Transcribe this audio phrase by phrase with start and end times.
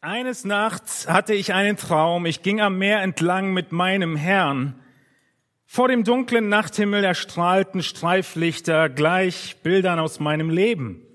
[0.00, 2.24] Eines Nachts hatte ich einen Traum.
[2.24, 4.80] Ich ging am Meer entlang mit meinem Herrn.
[5.66, 11.06] Vor dem dunklen Nachthimmel erstrahlten Streiflichter gleich Bildern aus meinem Leben.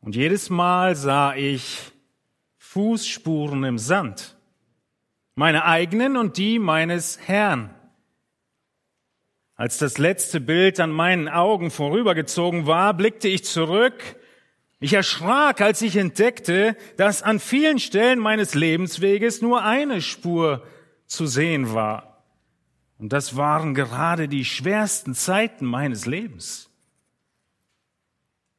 [0.00, 1.92] Und jedes Mal sah ich
[2.56, 4.36] Fußspuren im Sand.
[5.34, 7.74] Meine eigenen und die meines Herrn.
[9.54, 14.16] Als das letzte Bild an meinen Augen vorübergezogen war, blickte ich zurück
[14.80, 20.64] ich erschrak, als ich entdeckte, dass an vielen Stellen meines Lebensweges nur eine Spur
[21.06, 22.24] zu sehen war.
[22.98, 26.70] Und das waren gerade die schwersten Zeiten meines Lebens.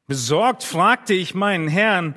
[0.06, 2.16] Besorgt fragte ich meinen Herrn,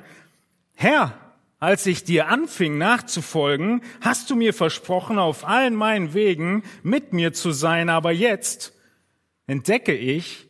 [0.74, 1.16] Herr,
[1.60, 7.32] als ich dir anfing nachzufolgen, hast du mir versprochen, auf allen meinen Wegen mit mir
[7.32, 8.74] zu sein, aber jetzt
[9.46, 10.46] entdecke ich,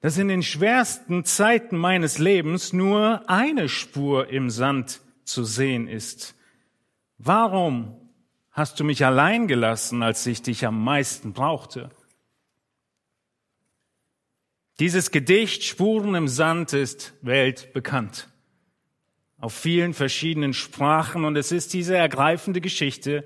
[0.00, 6.34] dass in den schwersten Zeiten meines Lebens nur eine Spur im Sand zu sehen ist.
[7.18, 7.96] Warum
[8.50, 11.90] hast du mich allein gelassen, als ich dich am meisten brauchte?
[14.78, 18.28] Dieses Gedicht Spuren im Sand ist weltbekannt.
[19.36, 23.24] Auf vielen verschiedenen Sprachen und es ist diese ergreifende Geschichte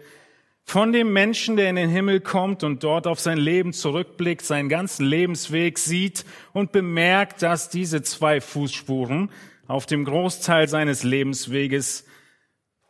[0.64, 4.68] von dem Menschen, der in den Himmel kommt und dort auf sein Leben zurückblickt, seinen
[4.68, 9.30] ganzen Lebensweg sieht und bemerkt, dass diese zwei Fußspuren
[9.66, 12.06] auf dem Großteil seines Lebensweges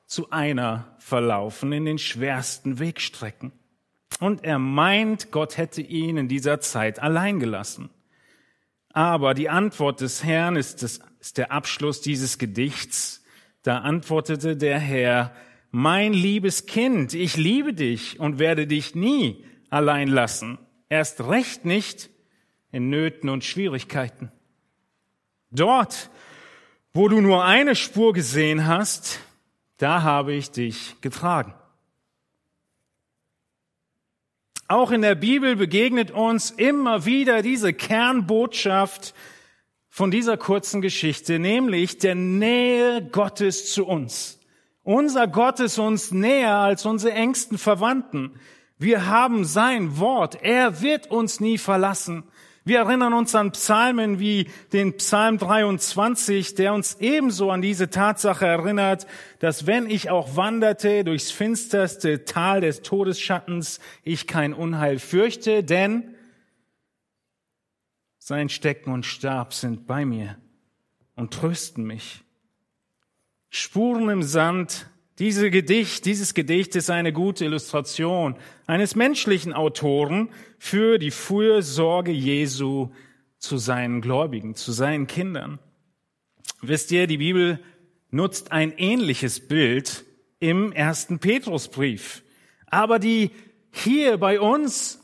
[0.07, 3.53] zu einer verlaufen in den schwersten Wegstrecken.
[4.21, 7.91] Und er meint, Gott hätte ihn in dieser Zeit allein gelassen.
[8.91, 13.25] Aber die Antwort des Herrn ist, das, ist der Abschluss dieses Gedichts.
[13.65, 15.35] Da antwortete der Herr,
[15.75, 20.57] mein liebes Kind, ich liebe dich und werde dich nie allein lassen,
[20.89, 22.11] erst recht nicht
[22.71, 24.31] in Nöten und Schwierigkeiten.
[25.51, 26.11] Dort,
[26.93, 29.19] wo du nur eine Spur gesehen hast,
[29.79, 31.55] da habe ich dich getragen.
[34.69, 39.13] Auch in der Bibel begegnet uns immer wieder diese Kernbotschaft
[39.89, 44.39] von dieser kurzen Geschichte, nämlich der Nähe Gottes zu uns.
[44.85, 48.39] Unser Gott ist uns näher als unsere engsten Verwandten.
[48.79, 50.43] Wir haben sein Wort.
[50.43, 52.25] Er wird uns nie verlassen.
[52.67, 58.47] Wir erinnern uns an Psalmen wie den Psalm 23, der uns ebenso an diese Tatsache
[58.47, 59.07] erinnert,
[59.39, 66.15] dass wenn ich auch wanderte durchs finsterste Tal des Todesschattens, ich kein Unheil fürchte, denn
[68.19, 70.39] sein Stecken und Stab sind bei mir
[71.17, 72.24] und trösten mich.
[73.57, 74.89] Spuren im Sand.
[75.21, 78.35] Diese Gedicht, dieses Gedicht ist eine gute Illustration
[78.67, 80.29] eines menschlichen Autoren
[80.59, 82.91] für die Fürsorge Jesu
[83.39, 85.61] zu seinen Gläubigen, zu seinen Kindern.
[86.63, 87.61] Wisst ihr, die Bibel
[88.11, 90.05] nutzt ein ähnliches Bild
[90.41, 92.25] im ersten Petrusbrief.
[92.67, 93.31] Aber die
[93.71, 94.99] hier bei uns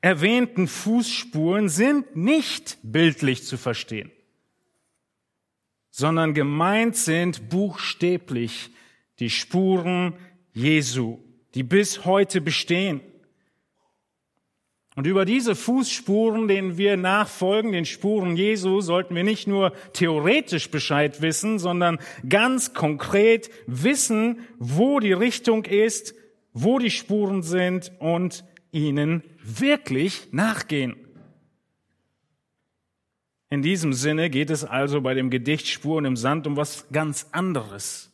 [0.00, 4.12] erwähnten Fußspuren sind nicht bildlich zu verstehen
[5.98, 8.68] sondern gemeint sind buchstäblich
[9.18, 10.12] die Spuren
[10.52, 11.20] Jesu,
[11.54, 13.00] die bis heute bestehen.
[14.94, 20.70] Und über diese Fußspuren, denen wir nachfolgen, den Spuren Jesu, sollten wir nicht nur theoretisch
[20.70, 21.98] Bescheid wissen, sondern
[22.28, 26.14] ganz konkret wissen, wo die Richtung ist,
[26.52, 31.05] wo die Spuren sind und ihnen wirklich nachgehen.
[33.56, 37.28] In diesem Sinne geht es also bei dem Gedicht Spuren im Sand um was ganz
[37.32, 38.12] anderes.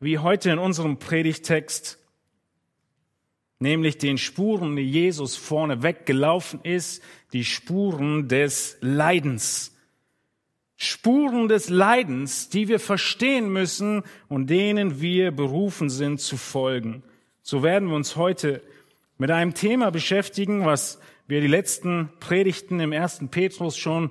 [0.00, 2.00] Wie heute in unserem Predigtext,
[3.60, 7.00] nämlich den Spuren, die Jesus vorne weggelaufen ist,
[7.32, 9.78] die Spuren des Leidens.
[10.76, 17.04] Spuren des Leidens, die wir verstehen müssen und denen wir berufen sind zu folgen.
[17.42, 18.62] So werden wir uns heute
[19.16, 24.10] mit einem Thema beschäftigen, was wir die letzten Predigten im ersten Petrus schon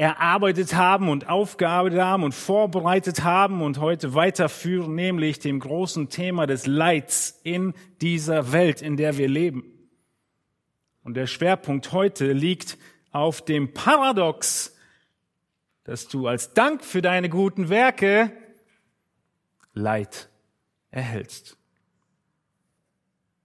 [0.00, 6.46] erarbeitet haben und aufgearbeitet haben und vorbereitet haben und heute weiterführen, nämlich dem großen Thema
[6.46, 9.62] des Leids in dieser Welt, in der wir leben.
[11.04, 12.78] Und der Schwerpunkt heute liegt
[13.12, 14.74] auf dem Paradox,
[15.84, 18.32] dass du als Dank für deine guten Werke
[19.74, 20.30] Leid
[20.90, 21.58] erhältst.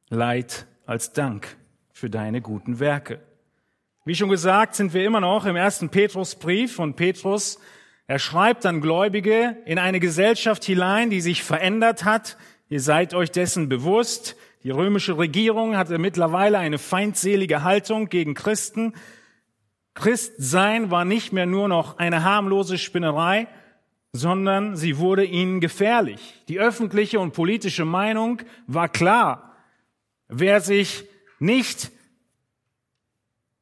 [0.08, 1.58] Leid als Dank
[1.92, 3.19] für deine guten Werke.
[4.07, 7.60] Wie schon gesagt, sind wir immer noch im ersten Petrusbrief und Petrus,
[8.06, 12.38] er schreibt an Gläubige in eine Gesellschaft hinein, die sich verändert hat.
[12.69, 14.36] Ihr seid euch dessen bewusst.
[14.62, 18.94] Die römische Regierung hatte mittlerweile eine feindselige Haltung gegen Christen.
[19.96, 23.48] Christsein war nicht mehr nur noch eine harmlose Spinnerei,
[24.13, 26.44] sondern sie wurde ihnen gefährlich.
[26.48, 29.56] Die öffentliche und politische Meinung war klar.
[30.28, 31.06] Wer sich
[31.40, 31.92] nicht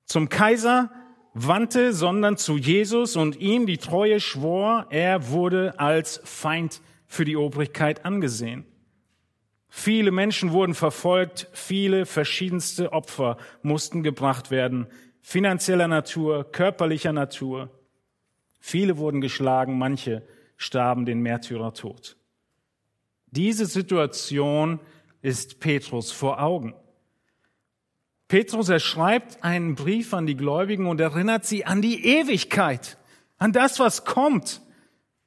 [0.06, 0.92] zum Kaiser
[1.34, 7.38] wandte, sondern zu Jesus und ihm die Treue schwor, er wurde als Feind für die
[7.38, 8.66] Obrigkeit angesehen.
[9.70, 14.88] Viele Menschen wurden verfolgt, viele verschiedenste Opfer mussten gebracht werden,
[15.22, 17.72] finanzieller Natur, körperlicher Natur.
[18.60, 20.22] Viele wurden geschlagen, manche
[20.58, 22.18] starben den Märtyrertod.
[23.32, 24.80] Diese Situation
[25.24, 26.76] ist Petrus vor Augen.
[28.34, 32.98] Petrus, er schreibt einen Brief an die Gläubigen und erinnert sie an die Ewigkeit,
[33.38, 34.60] an das, was kommt.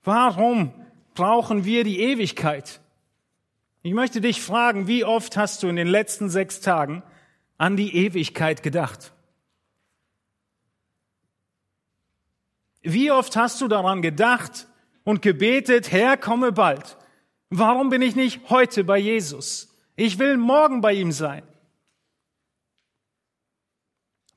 [0.03, 0.75] Warum
[1.15, 2.81] brauchen wir die Ewigkeit?
[3.83, 7.05] Ich möchte dich fragen, wie oft hast du in den letzten sechs Tagen
[7.59, 9.13] an die Ewigkeit gedacht?
[12.83, 14.67] Wie oft hast du daran gedacht,
[15.05, 16.97] und gebetet, Herr, komme bald.
[17.51, 19.73] Warum bin ich nicht heute bei Jesus?
[19.95, 21.45] Ich will morgen bei ihm sein.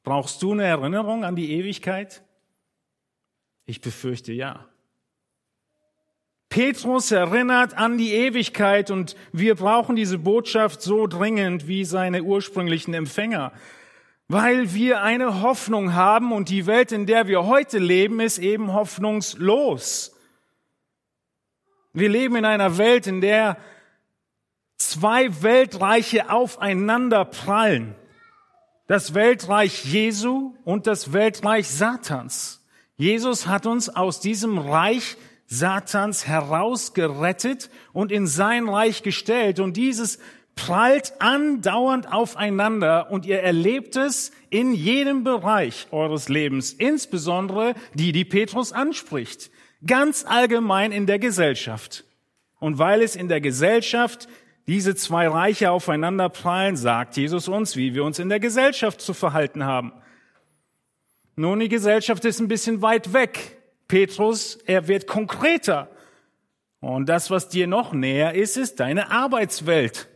[0.10, 2.24] Brauchst du eine Erinnerung an die Ewigkeit?
[3.68, 4.66] Ich befürchte ja.
[6.50, 12.96] Petrus erinnert an die Ewigkeit und wir brauchen diese Botschaft so dringend wie seine ursprünglichen
[12.96, 13.54] Empfänger,
[14.28, 18.74] weil wir eine Hoffnung haben und die Welt, in der wir heute leben, ist eben
[18.74, 20.18] hoffnungslos.
[21.94, 23.58] Wir leben in einer Welt, in der
[24.76, 27.94] zwei Weltreiche aufeinander prallen.
[28.90, 32.66] Das Weltreich Jesu und das Weltreich Satans.
[32.98, 35.16] Jesus hat uns aus diesem Reich
[35.46, 39.60] Satans herausgerettet und in sein Reich gestellt.
[39.60, 40.18] Und dieses
[40.56, 48.26] prallt andauernd aufeinander und ihr erlebt es in jedem Bereich eures Lebens, insbesondere die, die
[48.26, 49.52] Petrus anspricht
[49.86, 52.06] ganz allgemein in der Gesellschaft.
[52.60, 54.28] Und weil es in der Gesellschaft
[54.70, 59.16] diese zwei Reiche aufeinander prallen, sagt Jesus uns, wie wir uns in der Gesellschaft zu
[59.16, 59.92] verhalten haben.
[61.36, 63.58] Nun, die Gesellschaft ist ein bisschen weit weg.
[63.88, 65.90] Petrus, er wird konkreter.
[66.82, 70.08] Und das, was dir noch näher ist, ist deine Arbeitswelt.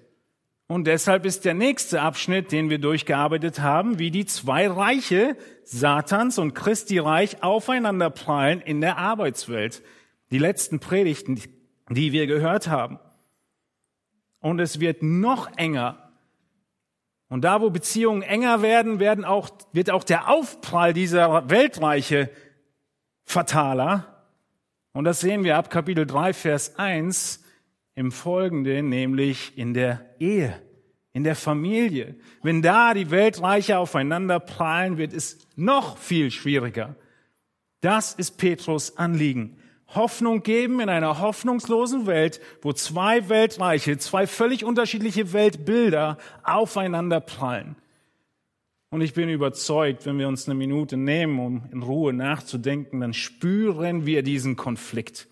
[0.67, 6.37] Und deshalb ist der nächste Abschnitt, den wir durchgearbeitet haben, wie die zwei Reiche Satans
[6.37, 9.81] und Christi Reich aufeinander prallen in der Arbeitswelt.
[10.29, 11.41] Die letzten Predigten,
[11.89, 12.99] die wir gehört haben.
[14.43, 16.11] Und es wird noch enger.
[17.29, 22.29] Und da, wo Beziehungen enger werden, werden auch, wird auch der Aufprall dieser Weltreiche
[23.23, 24.25] fataler.
[24.91, 27.41] Und das sehen wir ab Kapitel 3, Vers 1
[27.95, 30.61] im Folgenden, nämlich in der Ehe,
[31.13, 32.15] in der Familie.
[32.41, 36.97] Wenn da die Weltreiche aufeinander prallen, wird es noch viel schwieriger.
[37.79, 39.57] Das ist Petrus Anliegen.
[39.95, 47.75] Hoffnung geben in einer hoffnungslosen Welt, wo zwei Weltreiche, zwei völlig unterschiedliche Weltbilder aufeinander prallen.
[48.89, 53.13] Und ich bin überzeugt, wenn wir uns eine Minute nehmen, um in Ruhe nachzudenken, dann
[53.13, 55.27] spüren wir diesen Konflikt.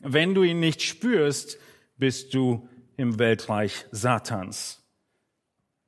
[0.00, 1.58] Wenn du ihn nicht spürst,
[1.98, 2.66] bist du
[2.96, 4.82] im Weltreich Satans.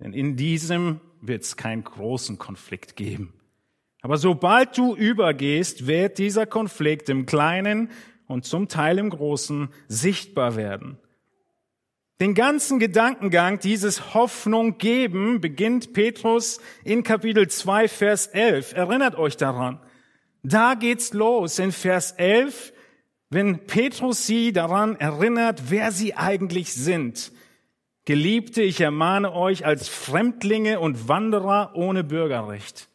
[0.00, 3.33] Denn in diesem wird es keinen großen Konflikt geben.
[4.03, 7.91] Aber sobald du übergehst, wird dieser Konflikt im Kleinen
[8.27, 10.99] und zum Teil im Großen sichtbar werden.
[12.21, 18.75] Den ganzen Gedankengang dieses Hoffnung geben beginnt Petrus in Kapitel 2, Vers 11.
[18.75, 19.81] Erinnert euch daran.
[20.43, 21.59] Da geht's los.
[21.59, 22.73] In Vers 11
[23.32, 27.32] wenn Petrus sie daran erinnert, wer sie eigentlich sind.
[28.05, 32.89] Geliebte, ich ermahne euch als Fremdlinge und Wanderer ohne Bürgerrecht.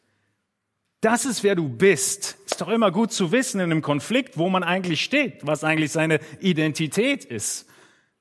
[1.00, 2.38] Das ist, wer du bist.
[2.44, 5.92] Ist doch immer gut zu wissen in einem Konflikt, wo man eigentlich steht, was eigentlich
[5.92, 7.66] seine Identität ist.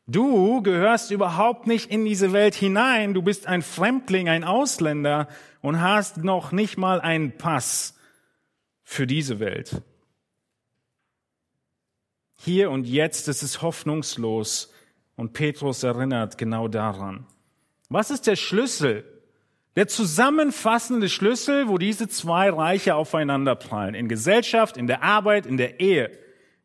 [0.05, 3.13] Du gehörst überhaupt nicht in diese Welt hinein.
[3.13, 5.27] Du bist ein Fremdling, ein Ausländer
[5.61, 7.97] und hast noch nicht mal einen Pass
[8.83, 9.81] für diese Welt.
[12.39, 14.71] Hier und jetzt ist es hoffnungslos
[15.15, 17.25] und Petrus erinnert genau daran.
[17.89, 19.03] Was ist der Schlüssel?
[19.77, 23.93] Der zusammenfassende Schlüssel, wo diese zwei Reiche aufeinanderprallen.
[23.93, 26.09] In Gesellschaft, in der Arbeit, in der Ehe.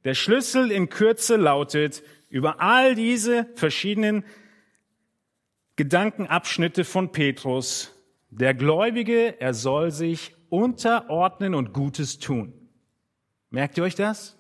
[0.05, 4.25] Der Schlüssel in Kürze lautet, über all diese verschiedenen
[5.77, 7.95] Gedankenabschnitte von Petrus,
[8.31, 12.55] der Gläubige, er soll sich unterordnen und Gutes tun.
[13.51, 14.39] Merkt ihr euch das?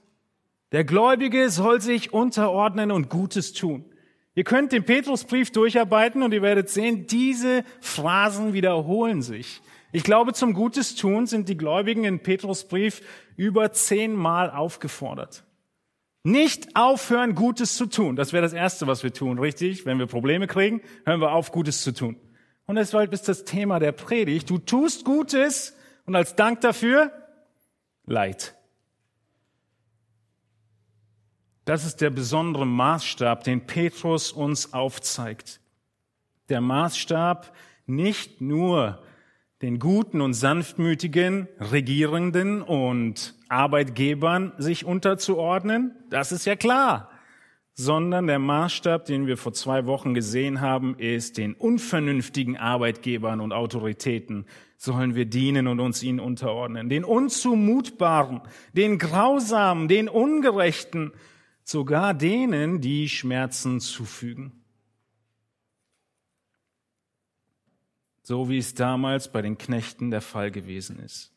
[0.73, 3.92] Der Gläubige soll sich unterordnen und Gutes tun.
[4.35, 9.61] Ihr könnt den Petrusbrief durcharbeiten und ihr werdet sehen, diese Phrasen wiederholen sich.
[9.93, 13.03] Ich glaube, zum Gutes tun sind die Gläubigen in Petrusbrief
[13.37, 15.45] über zehnmal aufgefordert.
[16.25, 18.17] Nicht aufhören, Gutes zu tun.
[18.17, 19.85] Das wäre das Erste, was wir tun, richtig?
[19.85, 22.17] Wenn wir Probleme kriegen, hören wir auf, Gutes zu tun.
[22.65, 24.49] Und deshalb ist das Thema der Predigt.
[24.49, 27.13] Du tust Gutes und als Dank dafür
[28.07, 28.55] Leid.
[31.65, 35.61] Das ist der besondere Maßstab, den Petrus uns aufzeigt.
[36.49, 37.55] Der Maßstab
[37.87, 39.01] nicht nur
[39.63, 47.11] den guten und sanftmütigen Regierenden und Arbeitgebern sich unterzuordnen, das ist ja klar,
[47.75, 53.53] sondern der Maßstab, den wir vor zwei Wochen gesehen haben, ist, den unvernünftigen Arbeitgebern und
[53.53, 58.41] Autoritäten sollen wir dienen und uns ihnen unterordnen, den unzumutbaren,
[58.73, 61.13] den grausamen, den ungerechten,
[61.65, 64.63] sogar denen, die Schmerzen zufügen.
[68.23, 71.33] so wie es damals bei den Knechten der Fall gewesen ist.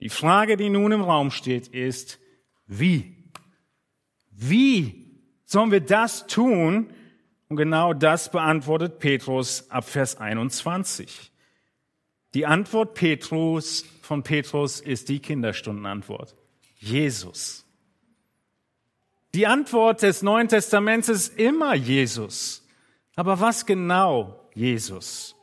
[0.00, 2.18] Die Frage, die nun im Raum steht, ist,
[2.66, 3.16] wie?
[4.30, 6.92] Wie sollen wir das tun?
[7.48, 11.32] Und genau das beantwortet Petrus ab Vers 21.
[12.32, 16.36] Die Antwort Petrus von Petrus ist die Kinderstundenantwort.
[16.78, 17.66] Jesus.
[19.32, 22.66] Die Antwort des Neuen Testaments ist immer Jesus.
[23.14, 25.36] Aber was genau Jesus?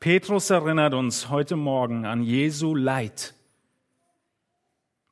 [0.00, 3.34] Petrus erinnert uns heute Morgen an Jesu Leid.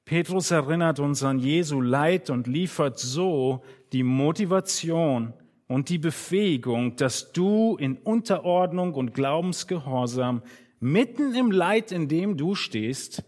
[0.04, 3.62] Petrus erinnert uns an Jesu Leid und liefert so
[3.92, 5.32] die Motivation
[5.68, 10.42] und die Befähigung, dass du in Unterordnung und Glaubensgehorsam
[10.80, 13.22] mitten im Leid, in dem du stehst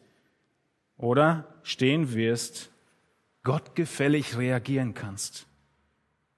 [0.97, 2.72] oder stehen wirst,
[3.43, 5.47] gottgefällig reagieren kannst.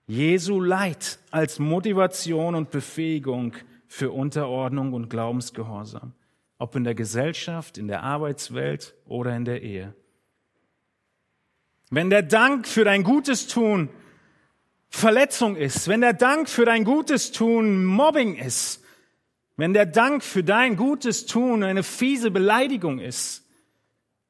[0.07, 3.55] Jesu Leid als Motivation und Befähigung
[3.87, 6.13] für Unterordnung und Glaubensgehorsam,
[6.59, 9.95] ob in der Gesellschaft, in der Arbeitswelt oder in der Ehe.
[11.91, 13.89] Wenn der Dank für dein Gutes tun
[14.89, 18.85] Verletzung ist, wenn der Dank für dein Gutes tun Mobbing ist,
[19.57, 23.44] wenn der Dank für dein Gutes tun eine fiese Beleidigung ist,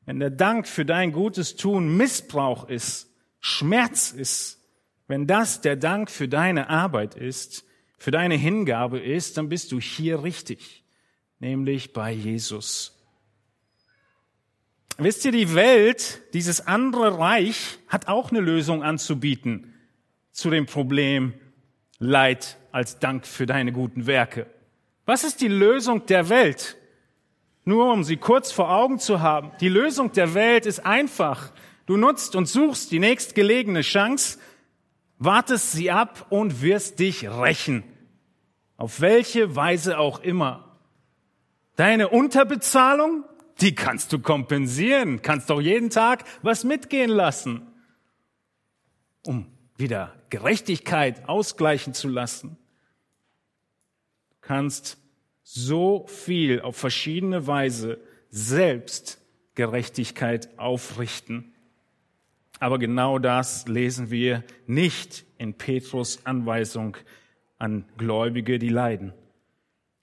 [0.06, 4.60] wenn der Dank für dein Gutes tun Missbrauch ist, Schmerz ist,
[5.06, 7.64] wenn das der Dank für deine Arbeit ist,
[7.98, 10.84] für deine Hingabe ist, dann bist du hier richtig,
[11.38, 12.94] nämlich bei Jesus.
[14.96, 19.74] Wisst ihr, die Welt, dieses andere Reich, hat auch eine Lösung anzubieten
[20.30, 21.34] zu dem Problem
[21.98, 24.46] Leid als Dank für deine guten Werke.
[25.06, 26.76] Was ist die Lösung der Welt?
[27.64, 29.52] Nur um sie kurz vor Augen zu haben.
[29.60, 31.50] Die Lösung der Welt ist einfach.
[31.86, 34.38] Du nutzt und suchst die nächstgelegene Chance,
[35.18, 37.84] wartest sie ab und wirst dich rächen.
[38.76, 40.78] Auf welche Weise auch immer.
[41.76, 43.24] Deine Unterbezahlung,
[43.60, 47.66] die kannst du kompensieren, kannst doch jeden Tag was mitgehen lassen,
[49.26, 52.56] um wieder Gerechtigkeit ausgleichen zu lassen.
[54.30, 54.98] Du kannst
[55.44, 57.98] so viel auf verschiedene Weise
[58.30, 59.20] selbst
[59.54, 61.52] Gerechtigkeit aufrichten.
[62.58, 66.96] Aber genau das lesen wir nicht in Petrus Anweisung
[67.58, 69.12] an Gläubige, die leiden,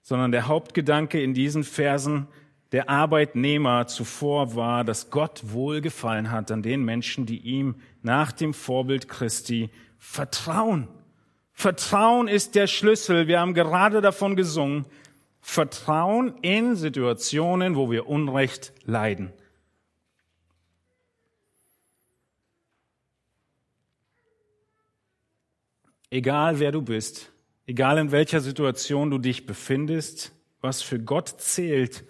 [0.00, 2.28] sondern der Hauptgedanke in diesen Versen
[2.70, 8.54] der Arbeitnehmer zuvor war, dass Gott wohlgefallen hat an den Menschen, die ihm nach dem
[8.54, 10.88] Vorbild Christi vertrauen.
[11.52, 13.26] Vertrauen ist der Schlüssel.
[13.26, 14.86] Wir haben gerade davon gesungen.
[15.42, 19.32] Vertrauen in Situationen, wo wir Unrecht leiden.
[26.08, 27.32] Egal wer du bist,
[27.66, 32.04] Egal in welcher Situation du dich befindest, was für Gott zählt,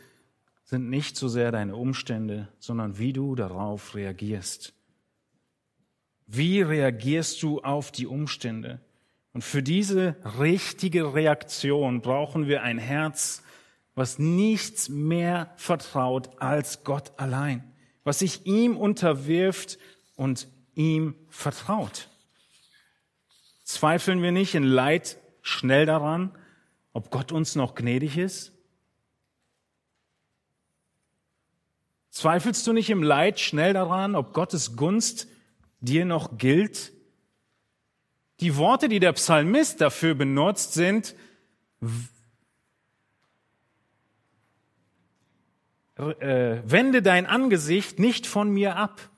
[0.64, 4.74] sind nicht so sehr deine Umstände, sondern wie du darauf reagierst.
[6.26, 8.80] Wie reagierst du auf die Umstände?
[9.32, 13.42] Und für diese richtige Reaktion brauchen wir ein Herz,
[13.94, 17.72] was nichts mehr vertraut als Gott allein,
[18.04, 19.78] was sich ihm unterwirft
[20.16, 22.08] und ihm vertraut.
[23.64, 26.36] Zweifeln wir nicht in Leid schnell daran,
[26.92, 28.52] ob Gott uns noch gnädig ist?
[32.10, 35.28] Zweifelst du nicht im Leid schnell daran, ob Gottes Gunst
[35.80, 36.92] dir noch gilt?
[38.42, 41.14] Die Worte, die der Psalmist dafür benutzt, sind,
[45.96, 49.11] äh, wende dein Angesicht nicht von mir ab.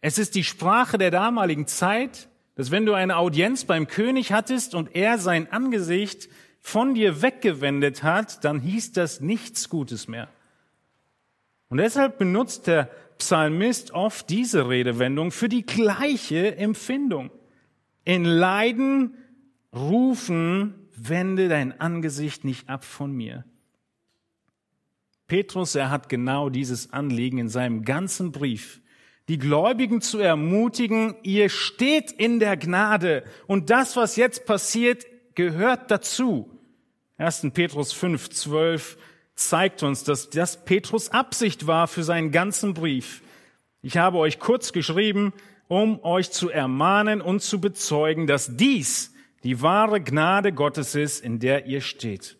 [0.00, 4.76] Es ist die Sprache der damaligen Zeit, dass wenn du eine Audienz beim König hattest
[4.76, 6.28] und er sein Angesicht
[6.60, 10.28] von dir weggewendet hat, dann hieß das nichts Gutes mehr.
[11.70, 12.88] Und deshalb benutzt der
[13.18, 17.32] Psalmist oft diese Redewendung für die gleiche Empfindung.
[18.04, 19.16] In Leiden
[19.74, 23.44] rufen, wende dein Angesicht nicht ab von mir.
[25.26, 28.80] Petrus, er hat genau dieses Anliegen in seinem ganzen Brief.
[29.28, 35.90] Die Gläubigen zu ermutigen, ihr steht in der Gnade und das, was jetzt passiert, gehört
[35.90, 36.50] dazu.
[37.16, 37.48] 1.
[37.54, 38.98] Petrus 5, 12
[39.34, 43.22] zeigt uns, dass das Petrus Absicht war für seinen ganzen Brief.
[43.80, 45.32] Ich habe euch kurz geschrieben,
[45.68, 51.38] um euch zu ermahnen und zu bezeugen, dass dies die wahre Gnade Gottes ist, in
[51.38, 52.36] der ihr steht.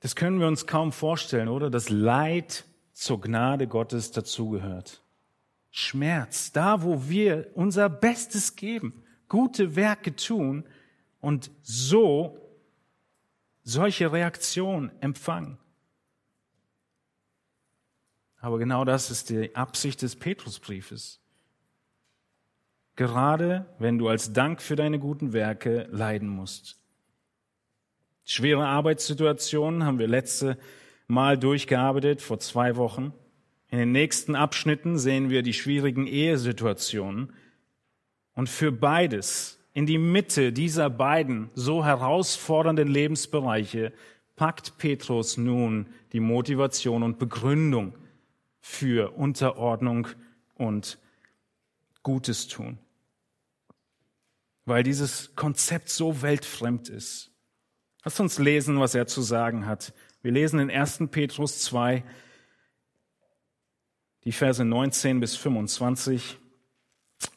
[0.00, 1.70] Das können wir uns kaum vorstellen, oder?
[1.70, 5.02] Das Leid zur Gnade Gottes dazugehört.
[5.70, 10.64] Schmerz, da wo wir unser Bestes geben, gute Werke tun
[11.20, 12.38] und so
[13.62, 15.59] solche Reaktionen empfangen.
[18.40, 21.20] Aber genau das ist die Absicht des Petrusbriefes.
[22.96, 26.78] Gerade wenn du als Dank für deine guten Werke leiden musst.
[28.24, 30.58] Schwere Arbeitssituationen haben wir letzte
[31.06, 33.12] Mal durchgearbeitet, vor zwei Wochen.
[33.68, 37.32] In den nächsten Abschnitten sehen wir die schwierigen Ehesituationen.
[38.34, 43.92] Und für beides, in die Mitte dieser beiden so herausfordernden Lebensbereiche,
[44.36, 47.94] packt Petrus nun die Motivation und Begründung
[48.60, 50.08] für Unterordnung
[50.54, 50.98] und
[52.02, 52.78] Gutes tun.
[54.64, 57.30] Weil dieses Konzept so weltfremd ist.
[58.04, 59.92] Lass uns lesen, was er zu sagen hat.
[60.22, 61.04] Wir lesen in 1.
[61.10, 62.04] Petrus 2,
[64.24, 66.38] die Verse 19 bis 25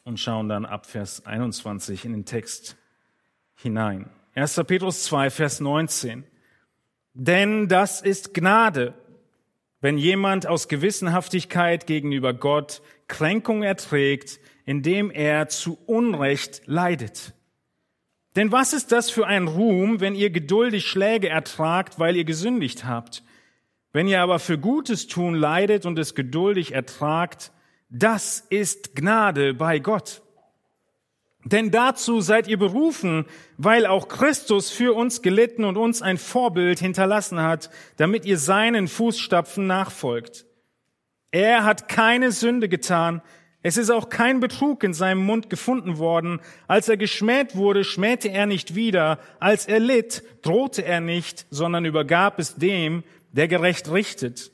[0.04, 2.76] und schauen dann ab Vers 21 in den Text
[3.56, 4.10] hinein.
[4.34, 4.60] 1.
[4.66, 6.24] Petrus 2, Vers 19.
[7.14, 8.94] Denn das ist Gnade,
[9.84, 17.34] wenn jemand aus Gewissenhaftigkeit gegenüber Gott Kränkung erträgt, indem er zu Unrecht leidet.
[18.34, 22.86] Denn was ist das für ein Ruhm, wenn ihr geduldig Schläge ertragt, weil ihr gesündigt
[22.86, 23.24] habt?
[23.92, 27.52] Wenn ihr aber für Gutes tun leidet und es geduldig ertragt,
[27.90, 30.22] das ist Gnade bei Gott.
[31.44, 33.26] Denn dazu seid ihr berufen,
[33.58, 38.88] weil auch Christus für uns gelitten und uns ein Vorbild hinterlassen hat, damit ihr seinen
[38.88, 40.46] Fußstapfen nachfolgt.
[41.30, 43.20] Er hat keine Sünde getan,
[43.66, 46.40] es ist auch kein Betrug in seinem Mund gefunden worden.
[46.68, 49.18] Als er geschmäht wurde, schmähte er nicht wieder.
[49.40, 54.52] Als er litt, drohte er nicht, sondern übergab es dem, der gerecht richtet.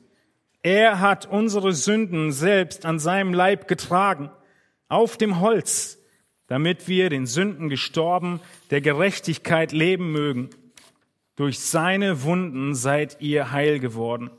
[0.63, 4.31] Er hat unsere Sünden selbst an seinem Leib getragen,
[4.87, 5.97] auf dem Holz,
[6.51, 10.49] damit wir den Sünden gestorben, der Gerechtigkeit leben mögen.
[11.37, 14.31] Durch seine Wunden seid ihr heil geworden.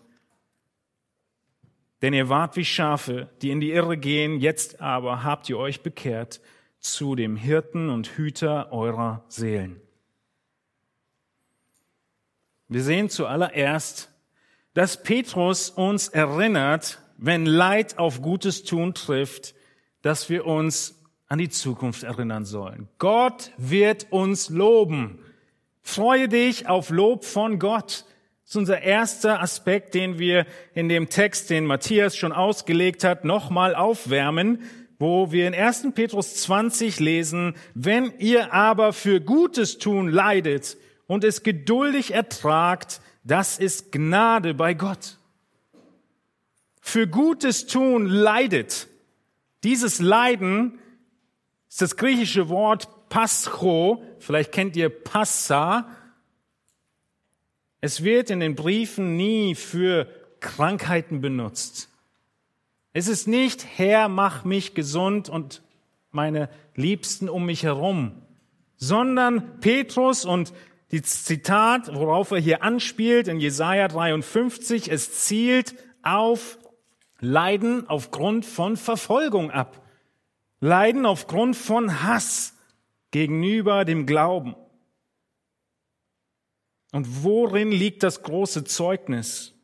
[2.03, 5.83] Denn ihr wart wie Schafe, die in die Irre gehen, jetzt aber habt ihr euch
[5.83, 6.43] bekehrt
[6.81, 9.81] zu dem Hirten und Hüter eurer Seelen.
[12.69, 14.13] Wir sehen zuallererst,
[14.75, 19.55] dass Petrus uns erinnert, wenn Leid auf Gutes tun trifft,
[20.03, 21.02] dass wir uns
[21.33, 22.89] an die Zukunft erinnern sollen.
[22.99, 25.19] Gott wird uns loben.
[25.81, 28.05] Freue dich auf Lob von Gott.
[28.43, 33.25] Das ist unser erster Aspekt, den wir in dem Text, den Matthias schon ausgelegt hat,
[33.25, 34.61] nochmal aufwärmen,
[34.99, 35.95] wo wir in 1.
[35.95, 43.59] Petrus 20 lesen, wenn ihr aber für Gutes tun leidet und es geduldig ertragt, das
[43.59, 45.17] ist Gnade bei Gott.
[46.83, 48.87] Für Gutes tun leidet.
[49.65, 50.79] Dieses Leiden
[51.73, 55.89] ist das griechische Wort Pascho, vielleicht kennt ihr Passa,
[57.81, 60.07] es wird in den Briefen nie für
[60.41, 61.89] Krankheiten benutzt.
[62.93, 65.63] Es ist nicht, Herr, mach mich gesund und
[66.11, 68.21] meine Liebsten um mich herum,
[68.77, 70.53] sondern Petrus und
[70.91, 76.59] die Zitat, worauf er hier anspielt in Jesaja 53, es zielt auf
[77.19, 79.82] Leiden aufgrund von Verfolgung ab.
[80.63, 82.57] Leiden aufgrund von Hass
[83.11, 84.55] gegenüber dem Glauben.
[86.93, 89.55] Und worin liegt das große Zeugnis?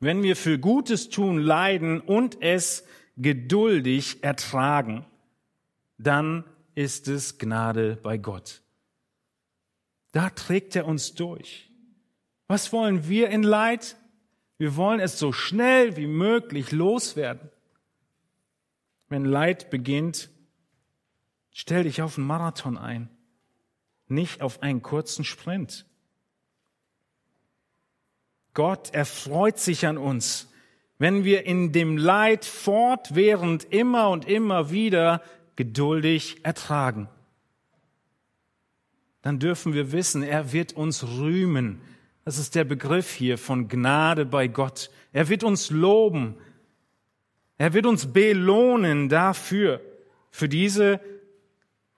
[0.00, 2.84] Wenn wir für Gutes tun leiden und es
[3.18, 5.06] geduldig ertragen,
[5.96, 6.42] dann
[6.74, 8.62] ist es Gnade bei Gott.
[10.10, 11.70] Da trägt er uns durch.
[12.48, 13.94] Was wollen wir in Leid?
[14.58, 17.48] Wir wollen es so schnell wie möglich loswerden.
[19.10, 20.30] Wenn Leid beginnt,
[21.50, 23.10] stell dich auf einen Marathon ein,
[24.06, 25.84] nicht auf einen kurzen Sprint.
[28.54, 30.48] Gott erfreut sich an uns,
[30.98, 35.22] wenn wir in dem Leid fortwährend immer und immer wieder
[35.56, 37.08] geduldig ertragen.
[39.22, 41.80] Dann dürfen wir wissen, er wird uns rühmen.
[42.24, 44.90] Das ist der Begriff hier von Gnade bei Gott.
[45.12, 46.36] Er wird uns loben.
[47.60, 49.82] Er wird uns belohnen dafür,
[50.30, 50.98] für diese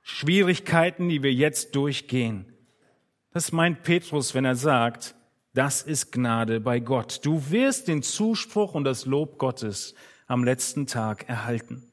[0.00, 2.52] Schwierigkeiten, die wir jetzt durchgehen.
[3.30, 5.14] Das meint Petrus, wenn er sagt,
[5.54, 7.20] das ist Gnade bei Gott.
[7.24, 9.94] Du wirst den Zuspruch und das Lob Gottes
[10.26, 11.88] am letzten Tag erhalten.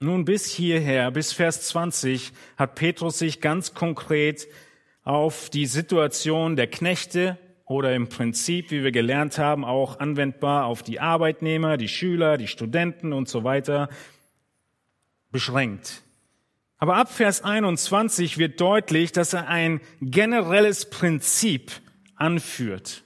[0.00, 4.48] Nun bis hierher, bis Vers 20, hat Petrus sich ganz konkret
[5.02, 10.82] auf die Situation der Knechte oder im Prinzip, wie wir gelernt haben, auch anwendbar auf
[10.82, 13.88] die Arbeitnehmer, die Schüler, die Studenten und so weiter
[15.30, 16.02] beschränkt.
[16.78, 21.72] Aber ab Vers 21 wird deutlich, dass er ein generelles Prinzip
[22.16, 23.04] anführt.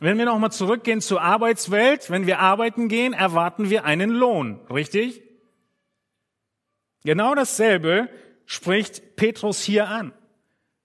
[0.00, 5.22] Wenn wir nochmal zurückgehen zur Arbeitswelt, wenn wir arbeiten gehen, erwarten wir einen Lohn, richtig?
[7.04, 8.08] Genau dasselbe
[8.46, 10.12] spricht Petrus hier an.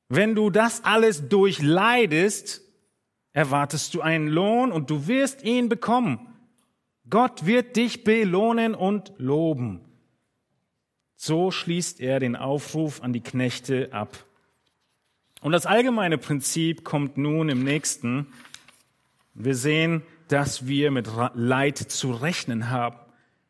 [0.10, 2.62] Wenn du das alles durchleidest,
[3.32, 6.28] erwartest du einen Lohn und du wirst ihn bekommen.
[7.10, 9.82] Gott wird dich belohnen und loben.
[11.16, 14.26] So schließt er den Aufruf an die Knechte ab.
[15.42, 18.28] Und das allgemeine Prinzip kommt nun im nächsten.
[19.34, 22.98] Wir sehen, dass wir mit Leid zu rechnen haben,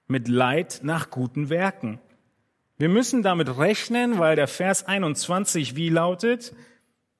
[0.08, 2.00] mit Leid nach guten Werken.
[2.80, 6.56] Wir müssen damit rechnen, weil der Vers 21 wie lautet,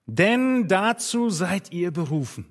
[0.06, 2.46] denn dazu seid ihr berufen.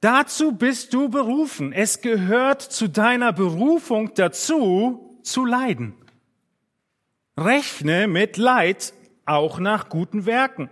[0.00, 1.72] Dazu bist du berufen.
[1.72, 5.94] Es gehört zu deiner Berufung dazu, zu leiden.
[7.38, 8.92] Rechne mit Leid
[9.24, 10.68] auch nach guten Werken.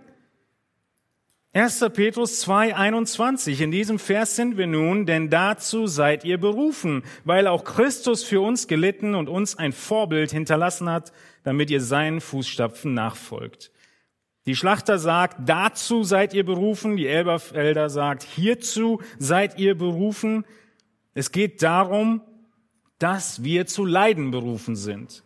[1.53, 1.81] 1.
[1.93, 3.59] Petrus 2, 21.
[3.59, 8.39] In diesem Vers sind wir nun, denn dazu seid ihr berufen, weil auch Christus für
[8.39, 11.11] uns gelitten und uns ein Vorbild hinterlassen hat,
[11.43, 13.71] damit ihr seinen Fußstapfen nachfolgt.
[14.45, 16.95] Die Schlachter sagt, dazu seid ihr berufen.
[16.95, 20.45] Die Elberfelder sagt, hierzu seid ihr berufen.
[21.13, 22.21] Es geht darum,
[22.97, 25.25] dass wir zu leiden berufen sind.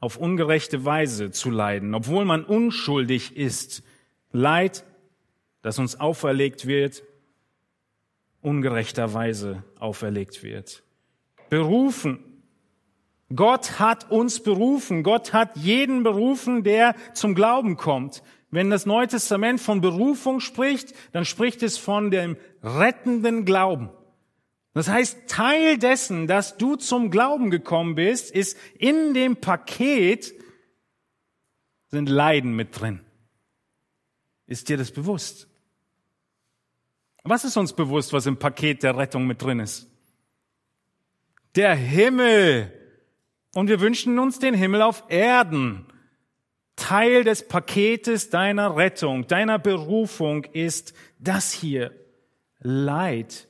[0.00, 3.82] Auf ungerechte Weise zu leiden, obwohl man unschuldig ist.
[4.30, 4.84] Leid,
[5.64, 7.02] das uns auferlegt wird,
[8.42, 10.82] ungerechterweise auferlegt wird.
[11.48, 12.22] Berufen.
[13.34, 15.02] Gott hat uns berufen.
[15.02, 18.22] Gott hat jeden berufen, der zum Glauben kommt.
[18.50, 23.88] Wenn das Neue Testament von Berufung spricht, dann spricht es von dem rettenden Glauben.
[24.74, 30.34] Das heißt, Teil dessen, dass du zum Glauben gekommen bist, ist in dem Paket
[31.88, 33.00] sind Leiden mit drin.
[34.46, 35.48] Ist dir das bewusst?
[37.24, 39.90] Was ist uns bewusst, was im Paket der Rettung mit drin ist?
[41.56, 42.72] Der Himmel.
[43.54, 45.86] Und wir wünschen uns den Himmel auf Erden.
[46.76, 51.92] Teil des Paketes deiner Rettung, deiner Berufung ist das hier.
[52.60, 53.48] Leid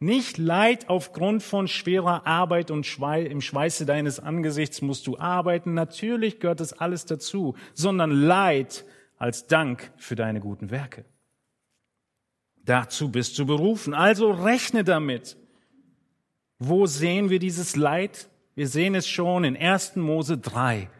[0.00, 5.74] nicht Leid aufgrund von schwerer Arbeit und im Schweiße deines Angesichts musst du arbeiten.
[5.74, 8.86] Natürlich gehört das alles dazu, sondern Leid
[9.18, 11.04] als Dank für deine guten Werke.
[12.64, 13.94] Dazu bist du berufen.
[13.94, 15.36] Also rechne damit.
[16.58, 18.28] Wo sehen wir dieses Leid?
[18.54, 19.96] Wir sehen es schon in 1.
[19.96, 20.90] Mose 3.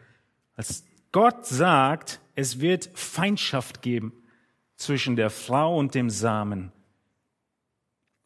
[0.55, 4.13] Als Gott sagt, es wird Feindschaft geben
[4.75, 6.71] zwischen der Frau und dem Samen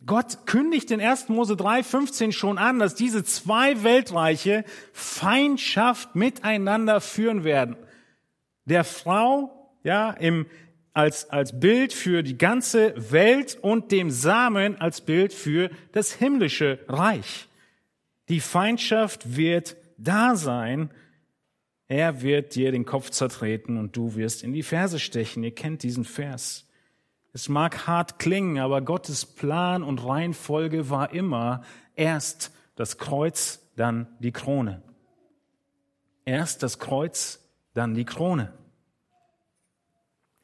[0.06, 1.30] Gott kündigt in 1.
[1.30, 7.76] Mose 3, 15 schon an, dass diese zwei Weltreiche Feindschaft miteinander führen werden.
[8.66, 10.46] Der Frau, ja, im,
[10.96, 16.80] als, als Bild für die ganze Welt und dem Samen als Bild für das himmlische
[16.88, 17.48] Reich.
[18.30, 20.90] Die Feindschaft wird da sein.
[21.90, 25.44] Er wird dir den Kopf zertreten und du wirst in die Ferse stechen.
[25.44, 26.66] Ihr kennt diesen Vers.
[27.34, 31.64] Es mag hart klingen, aber Gottes Plan und Reihenfolge war immer
[31.96, 34.82] erst das Kreuz, dann die Krone.
[36.24, 37.42] Erst das Kreuz,
[37.74, 38.54] dann die Krone.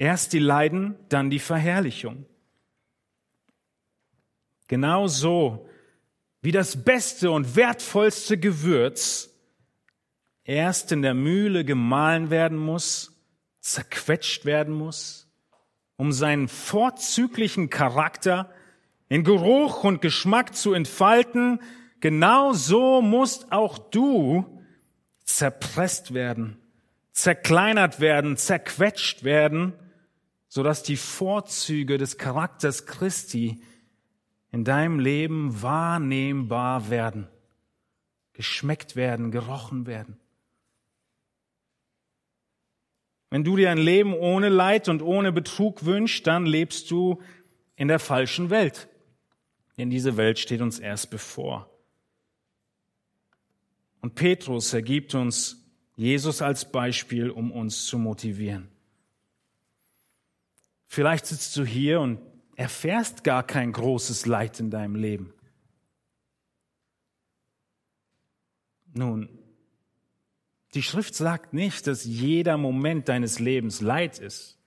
[0.01, 2.25] Erst die Leiden, dann die Verherrlichung.
[4.67, 5.69] Genauso
[6.41, 9.29] wie das beste und wertvollste Gewürz
[10.43, 13.15] erst in der Mühle gemahlen werden muss,
[13.59, 15.31] zerquetscht werden muss,
[15.97, 18.49] um seinen vorzüglichen Charakter
[19.07, 21.59] in Geruch und Geschmack zu entfalten,
[21.99, 24.63] genau so musst auch du
[25.25, 26.57] zerpresst werden,
[27.11, 29.73] zerkleinert werden, zerquetscht werden,
[30.53, 33.61] sodass die Vorzüge des Charakters Christi
[34.51, 37.29] in deinem Leben wahrnehmbar werden,
[38.33, 40.19] geschmeckt werden, gerochen werden.
[43.29, 47.21] Wenn du dir ein Leben ohne Leid und ohne Betrug wünschst, dann lebst du
[47.77, 48.89] in der falschen Welt.
[49.77, 51.69] Denn diese Welt steht uns erst bevor.
[54.01, 58.67] Und Petrus ergibt uns Jesus als Beispiel, um uns zu motivieren.
[60.93, 62.19] Vielleicht sitzt du hier und
[62.57, 65.33] erfährst gar kein großes Leid in deinem Leben.
[68.93, 69.29] Nun,
[70.73, 74.59] die Schrift sagt nicht, dass jeder Moment deines Lebens Leid ist.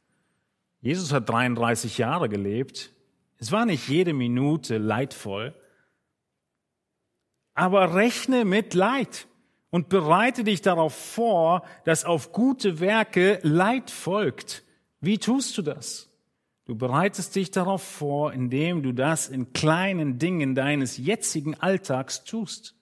[0.80, 2.94] Jesus hat 33 Jahre gelebt.
[3.36, 5.54] Es war nicht jede Minute leidvoll.
[7.52, 9.28] Aber rechne mit Leid
[9.68, 14.64] und bereite dich darauf vor, dass auf gute Werke Leid folgt.
[15.02, 16.08] Wie tust du das?
[16.66, 22.74] Du bereitest dich darauf vor, indem du das in kleinen Dingen deines jetzigen Alltags tust.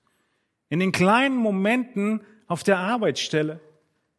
[0.69, 3.61] In den kleinen Momenten auf der Arbeitsstelle.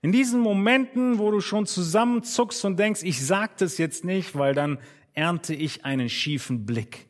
[0.02, 4.54] In diesen Momenten, wo du schon zusammenzuckst und denkst, ich sag das jetzt nicht, weil
[4.54, 4.80] dann
[5.14, 7.08] ernte ich einen schiefen Blick.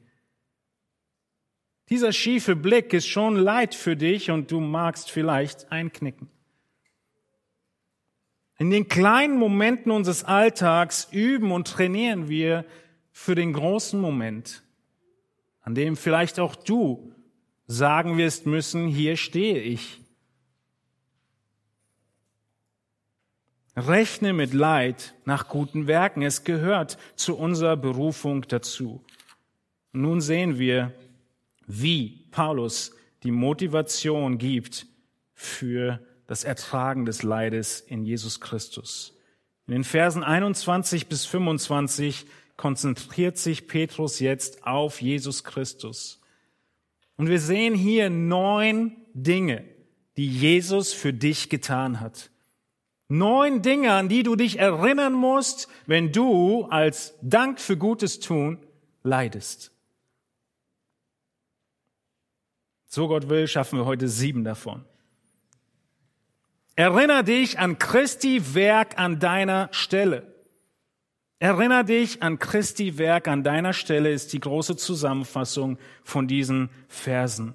[1.89, 6.29] Dieser schiefe Blick ist schon Leid für dich und du magst vielleicht einknicken.
[8.57, 12.65] In den kleinen Momenten unseres Alltags üben und trainieren wir
[13.11, 14.63] für den großen Moment,
[15.61, 17.13] an dem vielleicht auch du
[17.67, 20.01] sagen wirst müssen, hier stehe ich.
[23.75, 26.21] Rechne mit Leid nach guten Werken.
[26.21, 29.03] Es gehört zu unserer Berufung dazu.
[29.93, 30.93] nun sehen wir,
[31.65, 34.85] wie Paulus die Motivation gibt
[35.33, 35.99] für
[36.33, 39.15] das Ertragen des Leides in Jesus Christus.
[39.67, 42.25] In den Versen 21 bis 25
[42.57, 46.19] konzentriert sich Petrus jetzt auf Jesus Christus.
[47.17, 49.63] Und wir sehen hier neun Dinge,
[50.17, 52.31] die Jesus für dich getan hat.
[53.09, 58.57] Neun Dinge, an die du dich erinnern musst, wenn du als Dank für Gutes tun
[59.03, 59.71] leidest.
[62.87, 64.83] So Gott will, schaffen wir heute sieben davon.
[66.75, 70.33] Erinner dich an Christi Werk an deiner Stelle.
[71.37, 77.53] Erinner dich an Christi Werk an deiner Stelle ist die große Zusammenfassung von diesen Versen.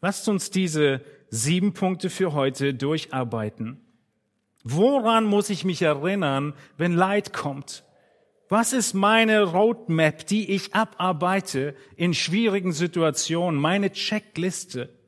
[0.00, 3.80] Lasst uns diese sieben Punkte für heute durcharbeiten.
[4.64, 7.84] Woran muss ich mich erinnern, wenn Leid kommt?
[8.48, 15.01] Was ist meine Roadmap, die ich abarbeite in schwierigen Situationen, meine Checkliste?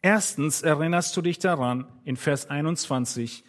[0.00, 3.42] Erstens erinnerst du dich daran, in Vers 21,